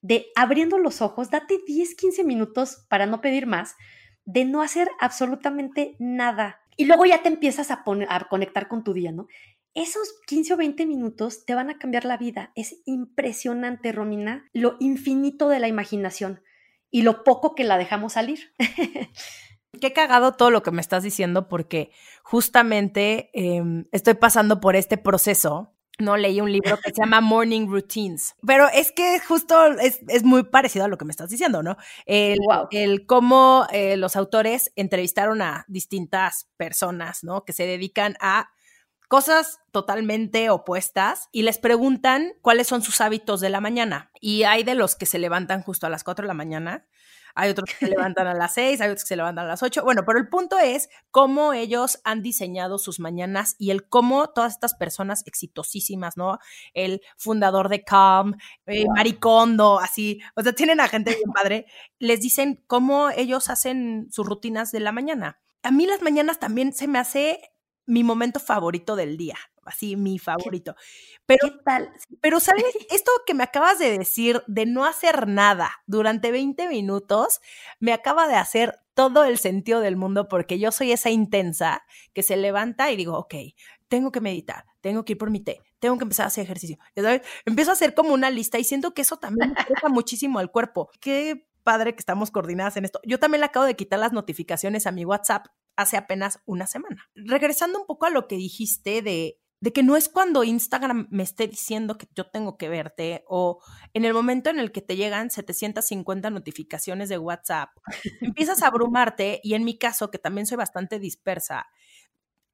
[0.00, 3.76] de abriendo los ojos, date 10, 15 minutos para no pedir más,
[4.24, 6.60] de no hacer absolutamente nada.
[6.76, 9.28] Y luego ya te empiezas a, poner, a conectar con tu día, ¿no?
[9.74, 12.50] Esos 15 o 20 minutos te van a cambiar la vida.
[12.56, 16.42] Es impresionante, Romina, lo infinito de la imaginación
[16.90, 18.52] y lo poco que la dejamos salir.
[19.78, 24.98] Qué cagado todo lo que me estás diciendo porque justamente em, estoy pasando por este
[24.98, 25.74] proceso.
[25.98, 30.44] No leí un libro que se llama Morning Routines, pero es que justo es, muy
[30.44, 31.76] parecido a lo que me estás diciendo, ¿no?
[32.06, 32.38] El,
[32.70, 37.44] el cómo eh, los autores entrevistaron a distintas personas, ¿no?
[37.44, 38.50] Que se dedican a
[39.10, 44.12] cosas totalmente opuestas y les preguntan cuáles son sus hábitos de la mañana.
[44.20, 46.86] Y hay de los que se levantan justo a las 4 de la mañana,
[47.34, 49.62] hay otros que se levantan a las 6, hay otros que se levantan a las
[49.62, 49.82] 8.
[49.84, 54.54] Bueno, pero el punto es cómo ellos han diseñado sus mañanas y el cómo todas
[54.54, 56.38] estas personas exitosísimas, ¿no?
[56.74, 58.34] El fundador de Calm,
[58.66, 61.66] eh, Maricondo, así, o sea, tienen a gente bien padre,
[61.98, 65.40] les dicen cómo ellos hacen sus rutinas de la mañana.
[65.62, 67.40] A mí las mañanas también se me hace
[67.90, 70.76] mi momento favorito del día, así mi favorito.
[71.26, 71.90] Pero, ¿Qué tal?
[72.20, 72.64] Pero, ¿sabes?
[72.90, 77.40] Esto que me acabas de decir de no hacer nada durante 20 minutos,
[77.80, 82.22] me acaba de hacer todo el sentido del mundo porque yo soy esa intensa que
[82.22, 83.34] se levanta y digo, ok,
[83.88, 86.78] tengo que meditar, tengo que ir por mi té, tengo que empezar a hacer ejercicio.
[86.94, 87.22] ¿sabes?
[87.44, 90.90] Empiezo a hacer como una lista y siento que eso también toca muchísimo al cuerpo.
[91.00, 93.00] Qué padre que estamos coordinadas en esto.
[93.04, 95.46] Yo también le acabo de quitar las notificaciones a mi WhatsApp
[95.80, 97.08] hace apenas una semana.
[97.14, 101.22] Regresando un poco a lo que dijiste de, de que no es cuando Instagram me
[101.22, 103.62] esté diciendo que yo tengo que verte o
[103.92, 107.70] en el momento en el que te llegan 750 notificaciones de WhatsApp,
[108.20, 111.66] empiezas a abrumarte y en mi caso, que también soy bastante dispersa,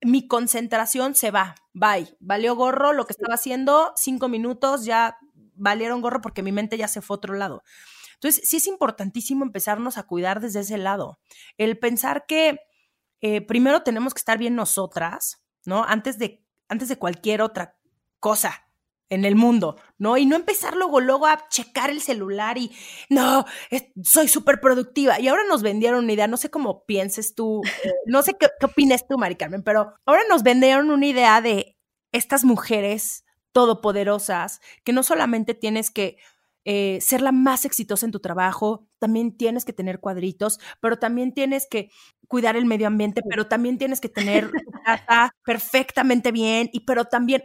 [0.03, 5.17] mi concentración se va, bye, valió gorro lo que estaba haciendo, cinco minutos ya
[5.55, 7.63] valieron gorro porque mi mente ya se fue a otro lado.
[8.15, 11.19] Entonces, sí es importantísimo empezarnos a cuidar desde ese lado.
[11.59, 12.59] El pensar que
[13.21, 15.85] eh, primero tenemos que estar bien nosotras, ¿no?
[15.85, 17.77] Antes de, antes de cualquier otra
[18.21, 18.67] cosa
[19.09, 20.17] en el mundo, ¿no?
[20.17, 22.73] Y no empezar luego, luego a checar el celular y,
[23.09, 23.45] no,
[24.03, 25.21] soy súper productiva.
[25.21, 28.49] Y ahora nos vendieron una idea, no sé cómo pienses tú, eh, no sé qué,
[28.59, 31.77] qué opinas tú, Mari Carmen, pero ahora nos vendieron una idea de
[32.13, 36.19] estas mujeres todopoderosas, que no solamente tienes que
[36.69, 41.33] eh, ser la más exitosa en tu trabajo, también tienes que tener cuadritos, pero también
[41.33, 41.91] tienes que
[42.27, 47.05] cuidar el medio ambiente, pero también tienes que tener tu casa perfectamente bien, y pero
[47.05, 47.45] también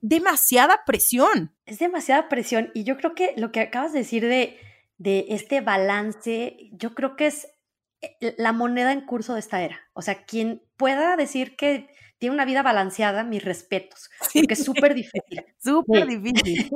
[0.00, 1.54] demasiada presión.
[1.66, 4.56] Es demasiada presión y yo creo que lo que acabas de decir de,
[4.96, 7.48] de este balance, yo creo que es
[8.00, 9.78] eh, la moneda en curso de esta era.
[9.92, 14.94] O sea, quien pueda decir que tiene una vida balanceada, mis respetos, porque es súper
[14.94, 15.44] difícil.
[15.58, 16.70] Súper difícil.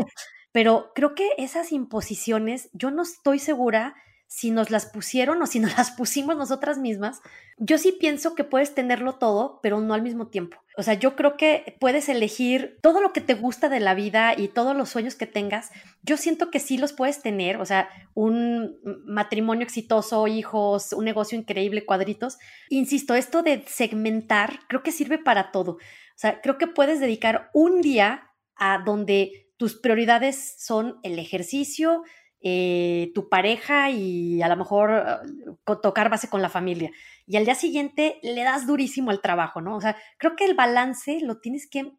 [0.53, 3.95] Pero creo que esas imposiciones, yo no estoy segura
[4.35, 7.21] si nos las pusieron o si nos las pusimos nosotras mismas.
[7.59, 10.57] Yo sí pienso que puedes tenerlo todo, pero no al mismo tiempo.
[10.79, 14.35] O sea, yo creo que puedes elegir todo lo que te gusta de la vida
[14.35, 15.71] y todos los sueños que tengas.
[16.03, 21.39] Yo siento que sí los puedes tener, o sea, un matrimonio exitoso, hijos, un negocio
[21.39, 22.39] increíble, cuadritos.
[22.71, 25.73] Insisto, esto de segmentar creo que sirve para todo.
[25.73, 25.79] O
[26.17, 32.03] sea, creo que puedes dedicar un día a donde tus prioridades son el ejercicio,
[32.41, 36.91] eh, tu pareja y a lo mejor uh, tocar base con la familia.
[37.29, 39.77] Y al día siguiente le das durísimo al trabajo, ¿no?
[39.77, 41.93] O sea, creo que el balance lo tienes que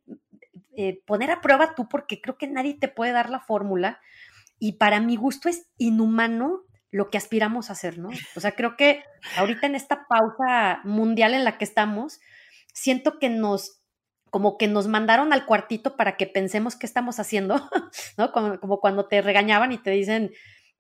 [0.76, 4.02] eh, poner a prueba tú porque creo que nadie te puede dar la fórmula.
[4.60, 8.10] Y para mi gusto es inhumano lo que aspiramos a hacer, ¿no?
[8.36, 9.06] O sea, creo que
[9.38, 12.20] ahorita en esta pausa mundial en la que estamos,
[12.74, 13.83] siento que nos
[14.34, 17.70] como que nos mandaron al cuartito para que pensemos qué estamos haciendo,
[18.18, 18.32] ¿no?
[18.32, 20.32] Como, cuando te regañaban y te dicen,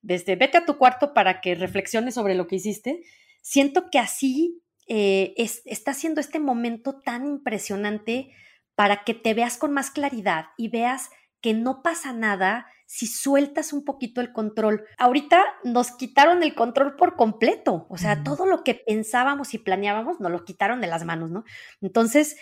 [0.01, 3.03] desde, vete a tu cuarto para que reflexiones sobre lo que hiciste.
[3.43, 8.31] Siento que así eh, está siendo este momento tan impresionante
[8.73, 13.71] para que te veas con más claridad y veas que no pasa nada si sueltas
[13.71, 14.83] un poquito el control.
[14.97, 20.19] Ahorita nos quitaron el control por completo, o sea, todo lo que pensábamos y planeábamos
[20.19, 21.43] nos lo quitaron de las manos, ¿no?
[21.81, 22.35] Entonces,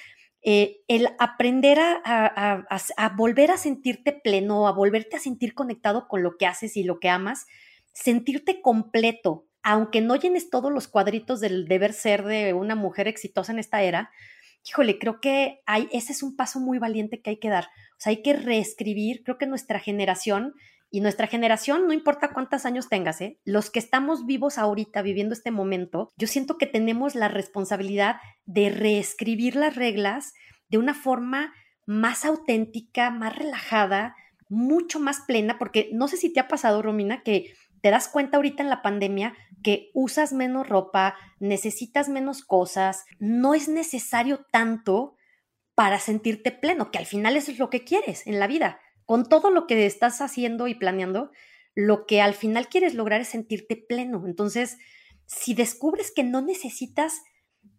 [0.43, 2.65] eh, el aprender a,
[3.15, 6.99] volver a sentirte pleno, a volverte a sentir conectado con lo que haces y lo
[6.99, 7.45] que amas,
[7.93, 13.51] sentirte completo, aunque no llenes todos los cuadritos del deber ser de una mujer exitosa
[13.51, 14.10] en esta era,
[14.67, 17.65] híjole, creo que hay, ese es un paso muy valiente que hay que dar.
[17.65, 20.56] O sea, hay que reescribir, creo que nuestra generación
[20.91, 23.39] y nuestra generación, no importa cuántos años tengas, ¿eh?
[23.45, 28.69] los que estamos vivos ahorita, viviendo este momento, yo siento que tenemos la responsabilidad de
[28.69, 30.34] reescribir las reglas
[30.67, 31.54] de una forma
[31.86, 34.15] más auténtica, más relajada,
[34.49, 38.38] mucho más plena, porque no sé si te ha pasado, Romina, que te das cuenta
[38.38, 45.15] ahorita en la pandemia que usas menos ropa, necesitas menos cosas, no es necesario tanto
[45.73, 49.28] para sentirte pleno, que al final eso es lo que quieres en la vida con
[49.28, 51.32] todo lo que estás haciendo y planeando,
[51.76, 54.24] lo que al final quieres lograr es sentirte pleno.
[54.26, 54.78] Entonces,
[55.26, 57.21] si descubres que no necesitas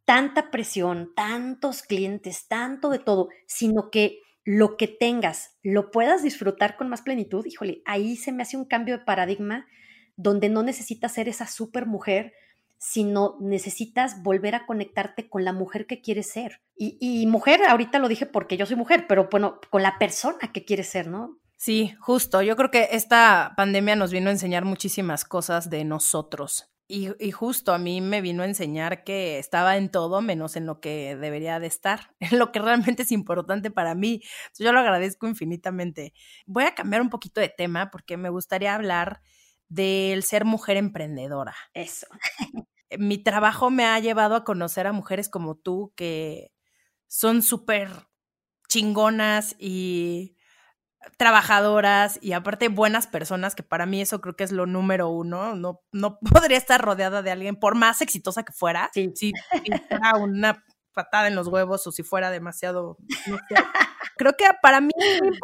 [0.04, 6.76] tanta presión, tantos clientes, tanto de todo, sino que lo que tengas lo puedas disfrutar
[6.76, 9.66] con más plenitud, híjole, ahí se me hace un cambio de paradigma
[10.16, 12.34] donde no necesitas ser esa super mujer,
[12.84, 16.62] sino necesitas volver a conectarte con la mujer que quieres ser.
[16.74, 20.64] Y, mujer, ahorita lo dije porque yo soy mujer, pero bueno, con la persona que
[20.64, 21.38] quieres ser, ¿no?
[21.56, 22.42] Sí, justo.
[22.42, 26.72] Yo creo que esta pandemia nos vino a enseñar muchísimas cosas de nosotros.
[26.88, 30.66] Y, y, justo a mí me vino a enseñar que estaba en todo menos en
[30.66, 34.22] lo que debería de estar, en lo que realmente es importante para mí.
[34.58, 36.14] Yo lo agradezco infinitamente.
[36.46, 39.22] Voy a cambiar un poquito de tema porque me gustaría hablar
[39.68, 41.54] del ser mujer emprendedora.
[41.74, 42.08] Eso.
[42.98, 46.52] mi trabajo me ha llevado a conocer a mujeres como tú que
[47.06, 47.90] son súper
[48.68, 50.36] chingonas y
[51.16, 55.54] trabajadoras y aparte buenas personas, que para mí eso creo que es lo número uno.
[55.54, 56.18] No, no
[56.50, 59.32] podría estar rodeada de alguien, por más exitosa que fuera, si, si
[59.88, 62.96] fuera una patada en los huevos o si fuera demasiado,
[64.16, 64.92] creo que para mí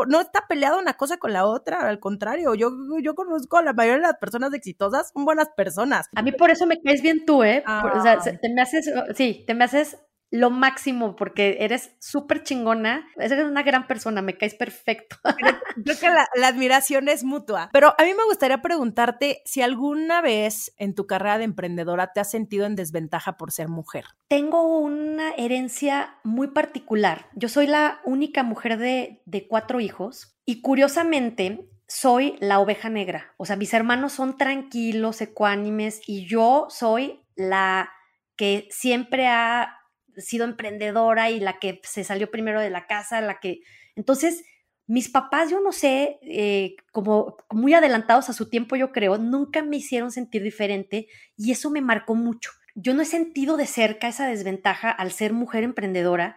[0.07, 2.71] no está peleada una cosa con la otra, al contrario, yo,
[3.03, 6.09] yo conozco a la mayoría de las personas exitosas, son buenas personas.
[6.15, 7.65] A mí por eso me caes bien tú, ¿eh?
[7.67, 9.99] O sea, te me haces, sí, te me haces
[10.31, 15.17] lo máximo porque eres súper chingona, eres una gran persona, me caes perfecto.
[15.85, 17.71] Creo, que la, admiración es mutua.
[17.73, 22.21] Pero a mí me gustaría preguntarte si alguna vez en tu carrera de emprendedora te
[22.21, 24.05] has sentido en desventaja por ser mujer.
[24.29, 27.27] Tengo una herencia muy particular.
[27.35, 33.35] Yo soy la única mujer de, de cuatro hijos y curiosamente soy la oveja negra.
[33.39, 37.91] O sea, mis hermanos son tranquilos, ecuánimes y yo soy la
[38.37, 39.78] que siempre ha
[40.21, 43.61] sido emprendedora y la que se salió primero de la casa, la que...
[43.97, 44.45] Entonces,
[44.87, 49.63] mis papás, yo no sé, eh, como muy adelantados a su tiempo, yo creo, nunca
[49.63, 52.51] me hicieron sentir diferente y eso me marcó mucho.
[52.75, 56.37] Yo no he sentido de cerca esa desventaja al ser mujer emprendedora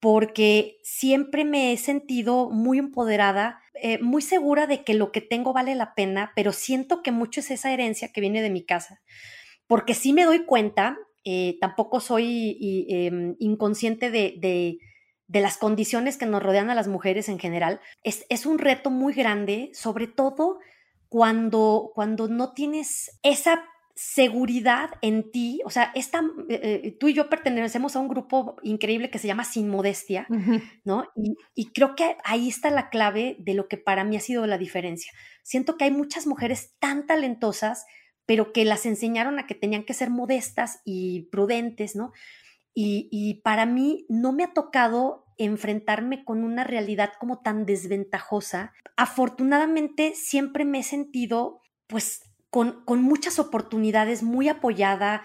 [0.00, 5.52] porque siempre me he sentido muy empoderada, eh, muy segura de que lo que tengo
[5.52, 9.00] vale la pena, pero siento que mucho es esa herencia que viene de mi casa,
[9.66, 10.96] porque sí me doy cuenta
[11.30, 12.56] eh, tampoco soy
[12.88, 14.78] em, inconsciente de,
[15.28, 17.82] las condiciones que nos rodean a las mujeres en general.
[18.02, 20.58] Es, un reto muy grande, sobre todo
[21.10, 23.62] cuando, cuando no tienes esa
[23.94, 28.56] seguridad en ti, o sea, esta, eh, eh, tú y yo pertenecemos a un grupo
[28.62, 30.26] increíble que se llama Sin Modestia,
[30.84, 31.08] ¿no?
[31.14, 34.46] Y, y, creo que ahí está la clave de lo que para mí ha sido
[34.46, 35.12] la diferencia.
[35.42, 37.84] Siento que hay muchas mujeres tan talentosas
[38.28, 42.12] pero que las enseñaron a que tenían que ser modestas y prudentes, ¿no?
[42.74, 48.74] Y, para mí no me ha tocado enfrentarme con una realidad como tan desventajosa.
[48.96, 52.20] Afortunadamente siempre me he sentido pues
[52.50, 55.22] con, muchas oportunidades, muy apoyada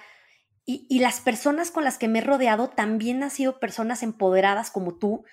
[0.65, 4.71] y, y, las personas con las que me he rodeado también han sido personas empoderadas
[4.71, 5.25] como tú,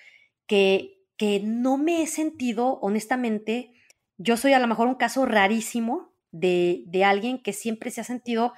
[0.45, 3.71] que, que no me he sentido, honestamente,
[4.17, 8.05] yo soy a lo mejor un caso rarísimo, de, de alguien que siempre se ha
[8.05, 8.53] sentido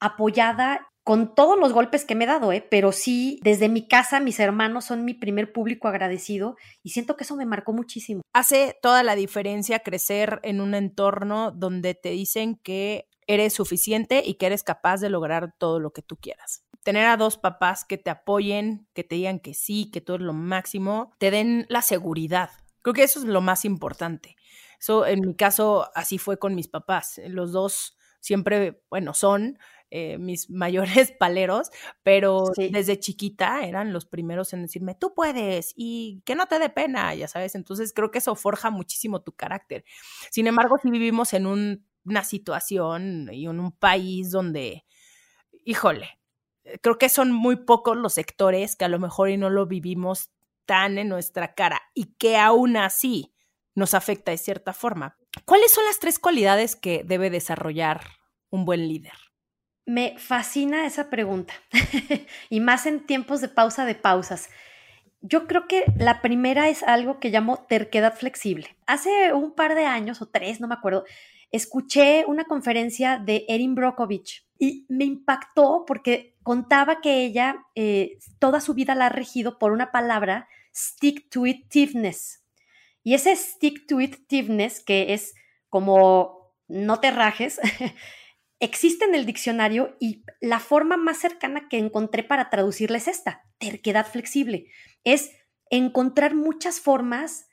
[0.00, 2.60] apoyada con todos los golpes que me he dado, ¿eh?
[2.70, 7.24] pero sí, desde mi casa, mis hermanos son mi primer público agradecido y siento que
[7.24, 8.20] eso me marcó muchísimo.
[8.34, 14.34] Hace toda la diferencia crecer en un entorno donde te dicen que eres suficiente y
[14.34, 16.64] que eres capaz de lograr todo lo que tú quieras.
[16.82, 20.22] Tener a dos papás que te apoyen, que te digan que sí, que todo es
[20.22, 22.50] lo máximo, te den la seguridad.
[22.82, 24.36] Creo que eso es lo más importante.
[24.78, 27.20] Eso en mi caso así fue con mis papás.
[27.26, 29.58] Los dos siempre, bueno, son
[29.90, 31.70] eh, mis mayores paleros,
[32.02, 36.68] pero desde chiquita eran los primeros en decirme, tú puedes y que no te dé
[36.68, 37.54] pena, ya sabes.
[37.54, 39.84] Entonces creo que eso forja muchísimo tu carácter.
[40.30, 41.46] Sin embargo, si vivimos en
[42.04, 44.84] una situación y en un país donde,
[45.64, 46.18] híjole,
[46.82, 50.30] creo que son muy pocos los sectores que a lo mejor y no lo vivimos
[50.66, 53.32] tan en nuestra cara y que aún así
[53.78, 55.16] nos afecta de cierta forma.
[55.44, 58.02] ¿Cuáles son las tres cualidades que debe desarrollar
[58.50, 59.12] un buen líder?
[59.86, 61.54] Me fascina esa pregunta
[62.50, 64.50] y más en tiempos de pausa de pausas.
[65.20, 68.76] Yo creo que la primera es algo que llamo terquedad flexible.
[68.86, 71.04] Hace un par de años o tres, no me acuerdo,
[71.50, 78.60] escuché una conferencia de Erin Brockovich y me impactó porque contaba que ella eh, toda
[78.60, 82.42] su vida la ha regido por una palabra, stick to itiveness.
[83.08, 85.34] Y ese stick to itiveness, que es
[85.70, 87.58] como no te rajes,
[88.60, 93.46] existe en el diccionario y la forma más cercana que encontré para traducirla es esta,
[93.56, 94.66] terquedad flexible.
[95.04, 95.30] Es
[95.70, 97.48] encontrar muchas formas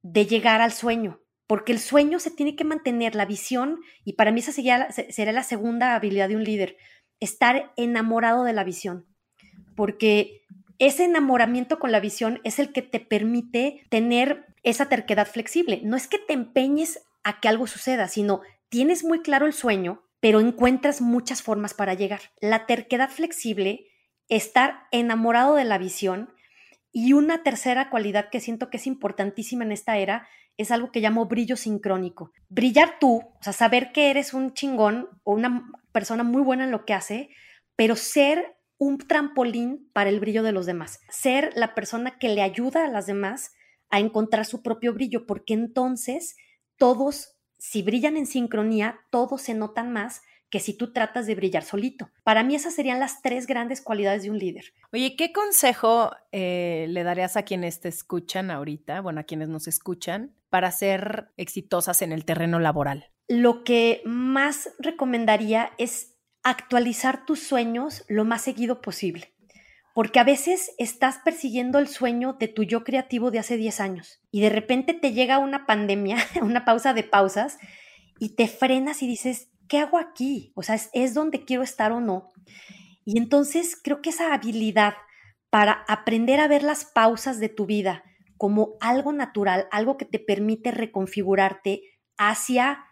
[0.00, 4.32] de llegar al sueño, porque el sueño se tiene que mantener, la visión, y para
[4.32, 6.78] mí esa sería, sería la segunda habilidad de un líder,
[7.20, 9.06] estar enamorado de la visión,
[9.76, 10.43] porque
[10.78, 15.80] ese enamoramiento con la visión es el que te permite tener esa terquedad flexible.
[15.84, 20.02] No es que te empeñes a que algo suceda, sino tienes muy claro el sueño,
[20.20, 22.20] pero encuentras muchas formas para llegar.
[22.40, 23.86] La terquedad flexible,
[24.28, 26.32] estar enamorado de la visión
[26.92, 31.00] y una tercera cualidad que siento que es importantísima en esta era es algo que
[31.00, 32.32] llamo brillo sincrónico.
[32.48, 36.70] Brillar tú, o sea, saber que eres un chingón o una persona muy buena en
[36.70, 37.30] lo que hace,
[37.76, 41.00] pero ser un trampolín para el brillo de los demás.
[41.08, 43.52] Ser la persona que le ayuda a las demás
[43.90, 46.36] a encontrar su propio brillo, porque entonces
[46.76, 50.20] todos si brillan en sincronía, todos se notan más
[50.50, 52.10] que si tú tratas de brillar solito.
[52.22, 54.66] Para mí esas serían las tres grandes cualidades de un líder.
[54.92, 59.66] Oye, ¿qué consejo eh, le darías a quienes te escuchan ahorita, bueno, a quienes nos
[59.66, 63.10] escuchan, para ser exitosas en el terreno laboral?
[63.28, 66.13] Lo que más recomendaría es
[66.44, 69.34] actualizar tus sueños lo más seguido posible
[69.94, 74.20] porque a veces estás persiguiendo el sueño de tu yo creativo de hace 10 años
[74.32, 77.58] y de repente te llega una pandemia, una pausa de pausas
[78.18, 80.52] y te frenas y dices, ¿qué hago aquí?
[80.56, 82.32] O sea, ¿es, donde quiero estar o no?
[83.04, 84.94] Y entonces creo que esa habilidad
[85.48, 88.02] para aprender a ver las pausas de tu vida
[88.36, 91.82] como algo natural, algo que te permite reconfigurarte
[92.18, 92.84] hacia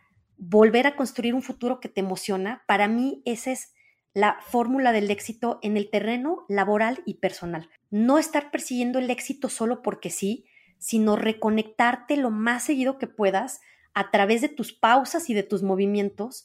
[0.45, 3.75] volver a construir un futuro que te emociona, para mí ese es
[4.13, 7.71] la fórmula del éxito en el terreno laboral y personal.
[7.91, 10.45] No estar persiguiendo el éxito solo porque sí,
[10.79, 13.61] sino reconectarte lo más seguido que puedas
[13.95, 16.45] a través de tus pausas y de tus movimientos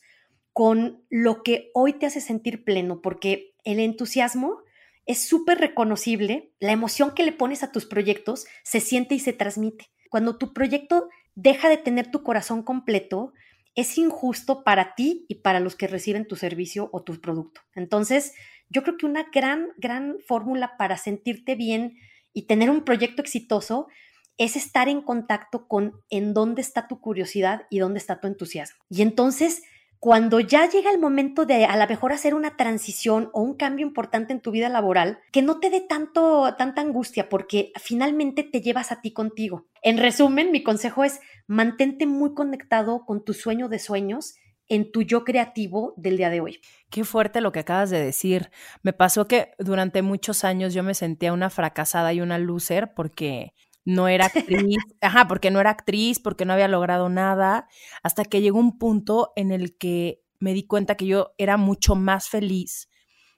[0.53, 4.59] con lo que hoy te hace sentir pleno, porque el entusiasmo
[5.07, 9.33] es súper reconocible, la emoción que le pones a tus proyectos se siente y se
[9.33, 9.89] transmite.
[10.09, 13.33] Cuando tu proyecto deja de tener tu corazón completo,
[13.77, 17.61] es injusto para ti y para los que reciben tu servicio o tu producto.
[17.75, 18.33] Entonces,
[18.69, 21.95] yo creo que una gran, gran fórmula para sentirte bien
[22.33, 23.87] y tener un proyecto exitoso
[24.37, 28.83] es estar en contacto con en dónde está tu curiosidad y dónde está tu entusiasmo.
[28.89, 29.61] Y entonces,
[29.99, 33.85] cuando ya llega el momento de a lo mejor hacer una transición o un cambio
[33.85, 38.61] importante en tu vida laboral, que no te dé tanto, tanta angustia porque finalmente te
[38.61, 39.67] llevas a ti contigo.
[39.81, 44.35] En resumen, mi consejo es mantente muy conectado con tu sueño de sueños
[44.69, 46.59] en tu yo creativo del día de hoy.
[46.89, 48.51] Qué fuerte lo que acabas de decir.
[48.83, 53.53] Me pasó que durante muchos años yo me sentía una fracasada y una loser porque
[53.87, 57.69] no era actriz, ajá, porque no era actriz, porque no había logrado nada,
[58.03, 61.95] hasta que llegó un punto en el que me di cuenta que yo era mucho
[61.95, 62.89] más feliz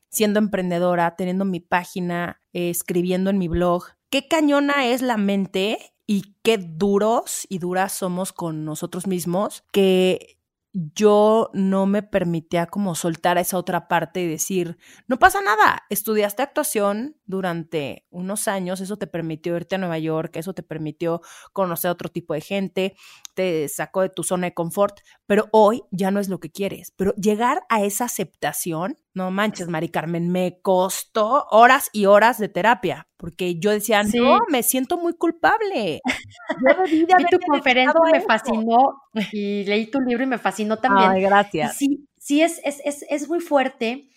[0.09, 3.83] siendo emprendedora, teniendo mi página, eh, escribiendo en mi blog.
[4.09, 5.77] Qué cañona es la mente
[6.07, 10.38] y qué duros y duras somos con nosotros mismos, que
[10.73, 16.43] yo no me permitía como soltar esa otra parte y decir, no pasa nada, estudiaste
[16.43, 21.21] actuación durante unos años, eso te permitió irte a Nueva York, eso te permitió
[21.53, 22.95] conocer otro tipo de gente,
[23.33, 26.93] te sacó de tu zona de confort, pero hoy ya no es lo que quieres.
[26.95, 32.49] Pero llegar a esa aceptación, no manches, Mari Carmen, me costó horas y horas de
[32.49, 35.99] terapia, porque yo decía, no, me siento muy culpable.
[36.63, 39.01] Yo Vi tu conferencia, me fascinó
[39.33, 41.11] y leí tu libro y me fascinó también.
[41.11, 41.75] Ay, gracias.
[41.75, 44.09] Sí, sí es, es, es, es muy fuerte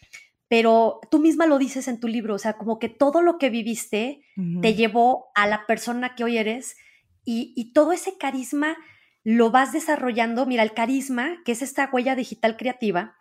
[0.46, 3.48] pero tú misma lo dices en tu libro, o sea, como que todo lo que
[3.48, 4.20] viviste
[4.60, 6.76] te llevó a la persona que hoy eres
[7.24, 8.76] y, y, todo ese carisma
[9.24, 10.44] lo vas desarrollando.
[10.44, 13.16] Mira, el carisma, que es esta huella digital creativa,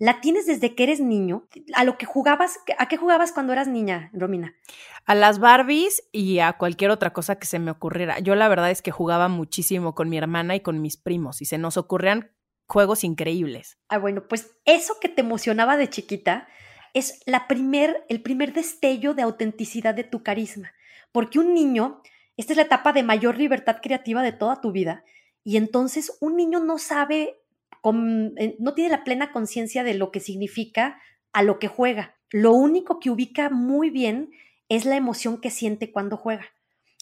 [0.00, 1.46] la tienes desde que eres niño.
[1.74, 4.56] A lo que jugabas, ¿a qué jugabas cuando eras niña, Romina?
[5.04, 8.18] A las Barbies y a cualquier otra cosa que se me ocurriera.
[8.18, 11.44] Yo la verdad es que jugaba muchísimo con mi hermana y con mis primos y
[11.44, 12.32] se nos ocurrían
[12.66, 13.78] juegos increíbles.
[13.88, 16.48] Ah, bueno, pues eso que te emocionaba de chiquita,
[16.94, 20.72] es la primer, el primer destello de autenticidad de tu carisma.
[21.12, 22.00] Porque un niño,
[22.36, 25.04] esta es la etapa de mayor libertad creativa de toda tu vida,
[25.44, 27.40] y entonces un niño no sabe,
[27.84, 31.00] eh, no tiene la plena conciencia de lo que significa
[31.32, 32.16] a lo que juega.
[32.30, 34.30] Lo único que ubica muy bien
[34.68, 36.46] es la emoción que siente cuando juega.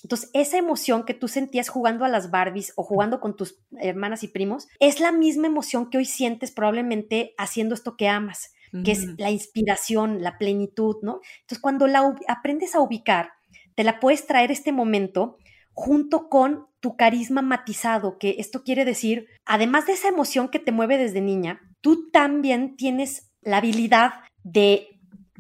[0.03, 4.22] Entonces, esa emoción que tú sentías jugando a las Barbies o jugando con tus hermanas
[4.22, 8.53] y primos, es la misma emoción que hoy sientes probablemente haciendo esto que amas
[8.85, 11.20] que es la inspiración, la plenitud, ¿no?
[11.41, 13.33] Entonces, cuando la aprendes a ubicar,
[13.74, 15.39] te la puedes traer este momento
[15.79, 20.72] junto con tu carisma matizado, que esto quiere decir, además de esa emoción que te
[20.72, 24.89] mueve desde niña, tú también tienes la habilidad de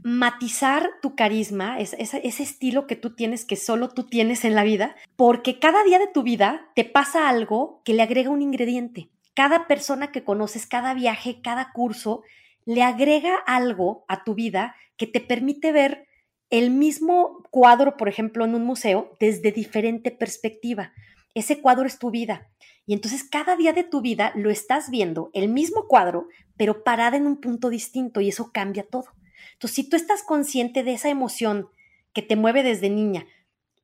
[0.04, 4.62] matizar tu carisma, ese, ese estilo que tú tienes, que solo tú tienes en la
[4.62, 9.10] vida, porque cada día de tu vida te pasa algo que le agrega un ingrediente.
[9.34, 12.22] Cada persona que conoces, cada viaje, cada curso,
[12.64, 16.07] le agrega algo a tu vida que te permite ver
[16.50, 20.92] el mismo cuadro, por ejemplo, en un museo, desde diferente perspectiva.
[21.34, 22.48] Ese cuadro es tu vida.
[22.86, 27.18] Y entonces cada día de tu vida lo estás viendo, el mismo cuadro, pero parada
[27.18, 29.08] en un punto distinto y eso cambia todo.
[29.52, 31.68] Entonces, si tú estás consciente de esa emoción
[32.14, 33.26] que te mueve desde niña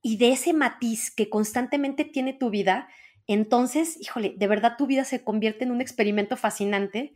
[0.03, 2.89] y de ese matiz que constantemente tiene tu vida,
[3.27, 7.15] entonces, híjole, de verdad tu vida se convierte en un experimento fascinante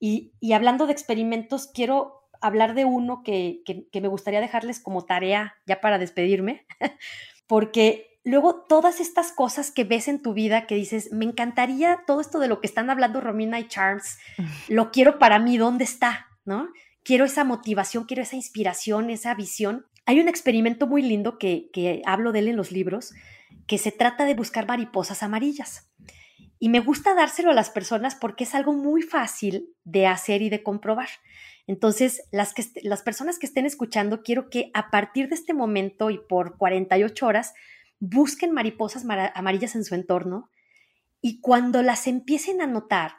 [0.00, 3.62] y, hablando de experimentos, quiero hablar de uno que,
[3.92, 6.66] me gustaría dejarles como tarea ya para despedirme,
[7.46, 12.20] porque luego todas estas cosas que ves en tu vida que dices, me encantaría todo
[12.20, 14.18] esto de lo que están hablando Romina y Charles,
[14.68, 16.26] lo quiero para mí, ¿dónde está?
[16.44, 16.68] ¿No?
[17.02, 19.86] Quiero esa motivación, quiero esa inspiración, esa visión.
[20.06, 23.14] Hay un experimento muy lindo que, que hablo de él en los libros,
[23.66, 25.88] que se trata de buscar mariposas amarillas.
[26.58, 30.50] Y me gusta dárselo a las personas porque es algo muy fácil de hacer y
[30.50, 31.08] de comprobar.
[31.68, 36.08] Entonces, las, que, las personas que estén escuchando, quiero que a partir de este momento
[36.10, 37.52] y por 48 horas,
[38.00, 39.04] busquen mariposas
[39.34, 40.50] amarillas en su entorno
[41.20, 43.16] y cuando las empiecen a notar,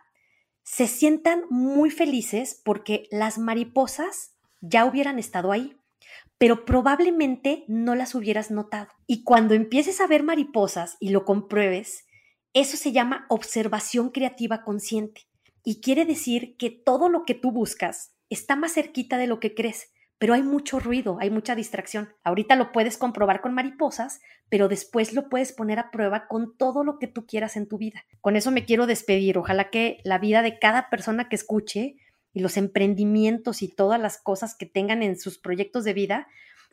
[0.63, 5.77] se sientan muy felices porque las mariposas ya hubieran estado ahí,
[6.39, 8.89] pero probablemente no las hubieras notado.
[9.05, 12.05] Y cuando empieces a ver mariposas y lo compruebes,
[12.53, 15.27] eso se llama observación creativa consciente
[15.63, 19.53] y quiere decir que todo lo que tú buscas está más cerquita de lo que
[19.53, 22.09] crees, pero hay mucho ruido, hay mucha distracción.
[22.23, 24.19] Ahorita lo puedes comprobar con mariposas,
[24.49, 27.77] pero después lo puedes poner a prueba con todo lo que tú quieras en tu
[27.77, 28.03] vida.
[28.19, 29.37] Con eso me quiero despedir.
[29.37, 31.95] Ojalá que la vida de cada persona que escuche
[32.33, 36.27] y los emprendimientos y todas las cosas que tengan en sus proyectos de vida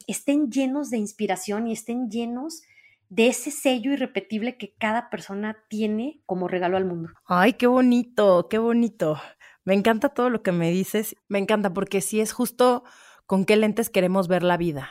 [0.06, 2.62] estén llenos de inspiración y estén llenos
[3.08, 7.10] de ese sello irrepetible que cada persona tiene como regalo al mundo.
[7.24, 9.20] Ay, qué bonito, qué bonito.
[9.66, 11.16] Me encanta todo lo que me dices.
[11.28, 12.84] Me encanta porque sí es justo
[13.26, 14.90] con qué lentes queremos ver la vida,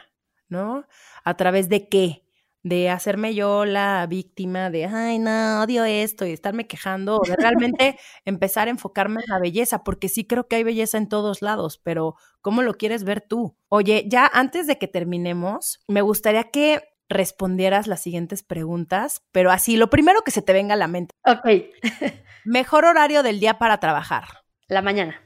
[0.50, 0.86] ¿no?
[1.24, 2.24] A través de qué.
[2.62, 7.36] De hacerme yo la víctima de, ay, no, odio esto y estarme quejando, o de
[7.36, 11.44] realmente empezar a enfocarme en la belleza, porque sí creo que hay belleza en todos
[11.44, 13.56] lados, pero ¿cómo lo quieres ver tú?
[13.70, 19.78] Oye, ya antes de que terminemos, me gustaría que respondieras las siguientes preguntas, pero así,
[19.78, 21.14] lo primero que se te venga a la mente.
[21.24, 21.46] Ok.
[22.46, 24.45] Mejor horario del día para trabajar.
[24.68, 25.22] La mañana.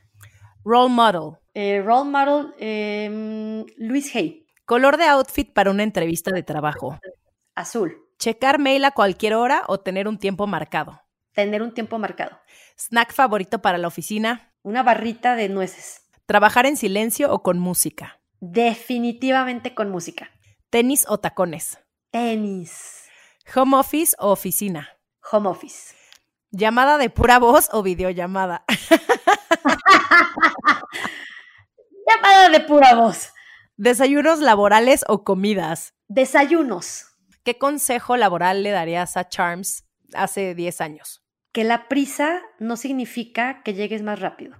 [0.65, 1.37] Role model.
[1.53, 4.45] Eh, role model, eh, Luis Hay.
[4.65, 6.99] Color de outfit para una entrevista de trabajo.
[7.55, 7.97] Azul.
[8.17, 11.01] Checar mail a cualquier hora o tener un tiempo marcado.
[11.33, 12.37] Tener un tiempo marcado.
[12.77, 14.51] Snack favorito para la oficina.
[14.61, 16.01] Una barrita de nueces.
[16.25, 18.19] Trabajar en silencio o con música.
[18.41, 20.31] Definitivamente con música.
[20.69, 21.79] ¿Tenis o tacones?
[22.11, 23.05] Tenis.
[23.55, 24.89] ¿Home office o oficina?
[25.31, 25.95] Home office.
[26.51, 28.65] ¿Llamada de pura voz o videollamada?
[32.07, 33.33] Llamada de pura voz.
[33.77, 35.93] ¿Desayunos laborales o comidas?
[36.07, 37.05] Desayunos.
[37.43, 39.85] ¿Qué consejo laboral le darías a Charms
[40.15, 41.23] hace 10 años?
[41.51, 44.55] Que la prisa no significa que llegues más rápido,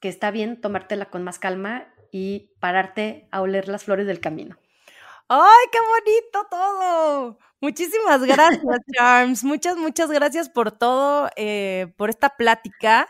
[0.00, 4.58] que está bien tomártela con más calma y pararte a oler las flores del camino.
[5.32, 7.38] ¡Ay, qué bonito todo!
[7.60, 8.62] Muchísimas gracias,
[8.96, 9.44] Charms.
[9.44, 13.06] Muchas, muchas gracias por todo, eh, por esta plática.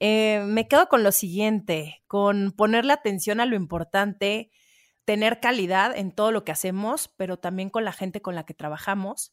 [0.00, 4.50] Eh, me quedo con lo siguiente, con ponerle atención a lo importante,
[5.04, 8.54] tener calidad en todo lo que hacemos, pero también con la gente con la que
[8.54, 9.32] trabajamos,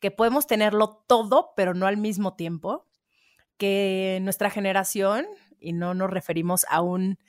[0.00, 2.88] que podemos tenerlo todo, pero no al mismo tiempo,
[3.56, 5.28] que nuestra generación,
[5.60, 7.20] y no nos referimos a un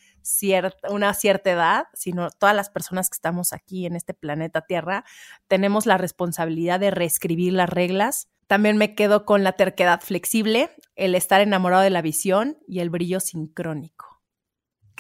[0.90, 5.04] una cierta edad, sino todas las personas que estamos aquí en este planeta Tierra,
[5.48, 8.30] tenemos la responsabilidad de reescribir las reglas.
[8.48, 12.90] También me quedo con la terquedad flexible, el estar enamorado de la visión y el
[12.90, 14.22] brillo sincrónico.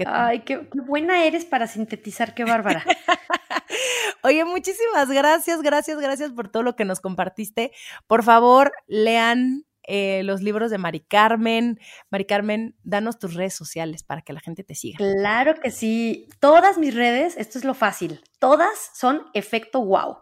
[0.05, 2.83] Ay, qué, qué, buena eres para sintetizar, qué bárbara.
[4.23, 7.71] Oye, muchísimas gracias, gracias, gracias por todo lo que nos compartiste.
[8.07, 11.79] Por favor, lean eh, los libros de Mari Carmen.
[12.11, 14.97] Mari Carmen, danos tus redes sociales para que la gente te siga.
[14.97, 16.27] Claro que sí.
[16.39, 20.17] Todas mis redes, esto es lo fácil, todas son efecto wow.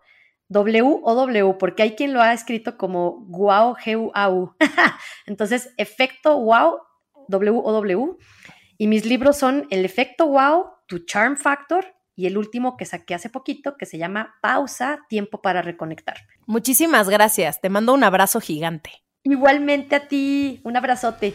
[0.49, 4.55] W o W, porque hay quien lo ha escrito como wow, G -U -A -U.
[5.25, 6.79] Entonces, efecto wow,
[7.27, 8.15] W o W.
[8.77, 13.13] Y mis libros son El efecto wow, Tu Charm Factor y el último que saqué
[13.13, 16.17] hace poquito que se llama Pausa, Tiempo para Reconectar.
[16.45, 17.59] Muchísimas gracias.
[17.59, 19.06] Te mando un abrazo gigante.
[19.29, 21.33] Igualmente a ti, un abrazote.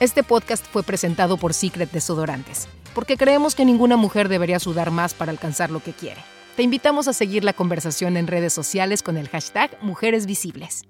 [0.00, 5.12] Este podcast fue presentado por Secret Desodorantes, porque creemos que ninguna mujer debería sudar más
[5.12, 6.22] para alcanzar lo que quiere.
[6.56, 10.84] Te invitamos a seguir la conversación en redes sociales con el hashtag Mujeres Visibles.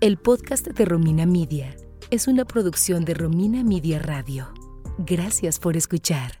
[0.00, 1.74] El podcast de Romina Media
[2.12, 4.54] es una producción de Romina Media Radio.
[4.98, 6.38] Gracias por escuchar.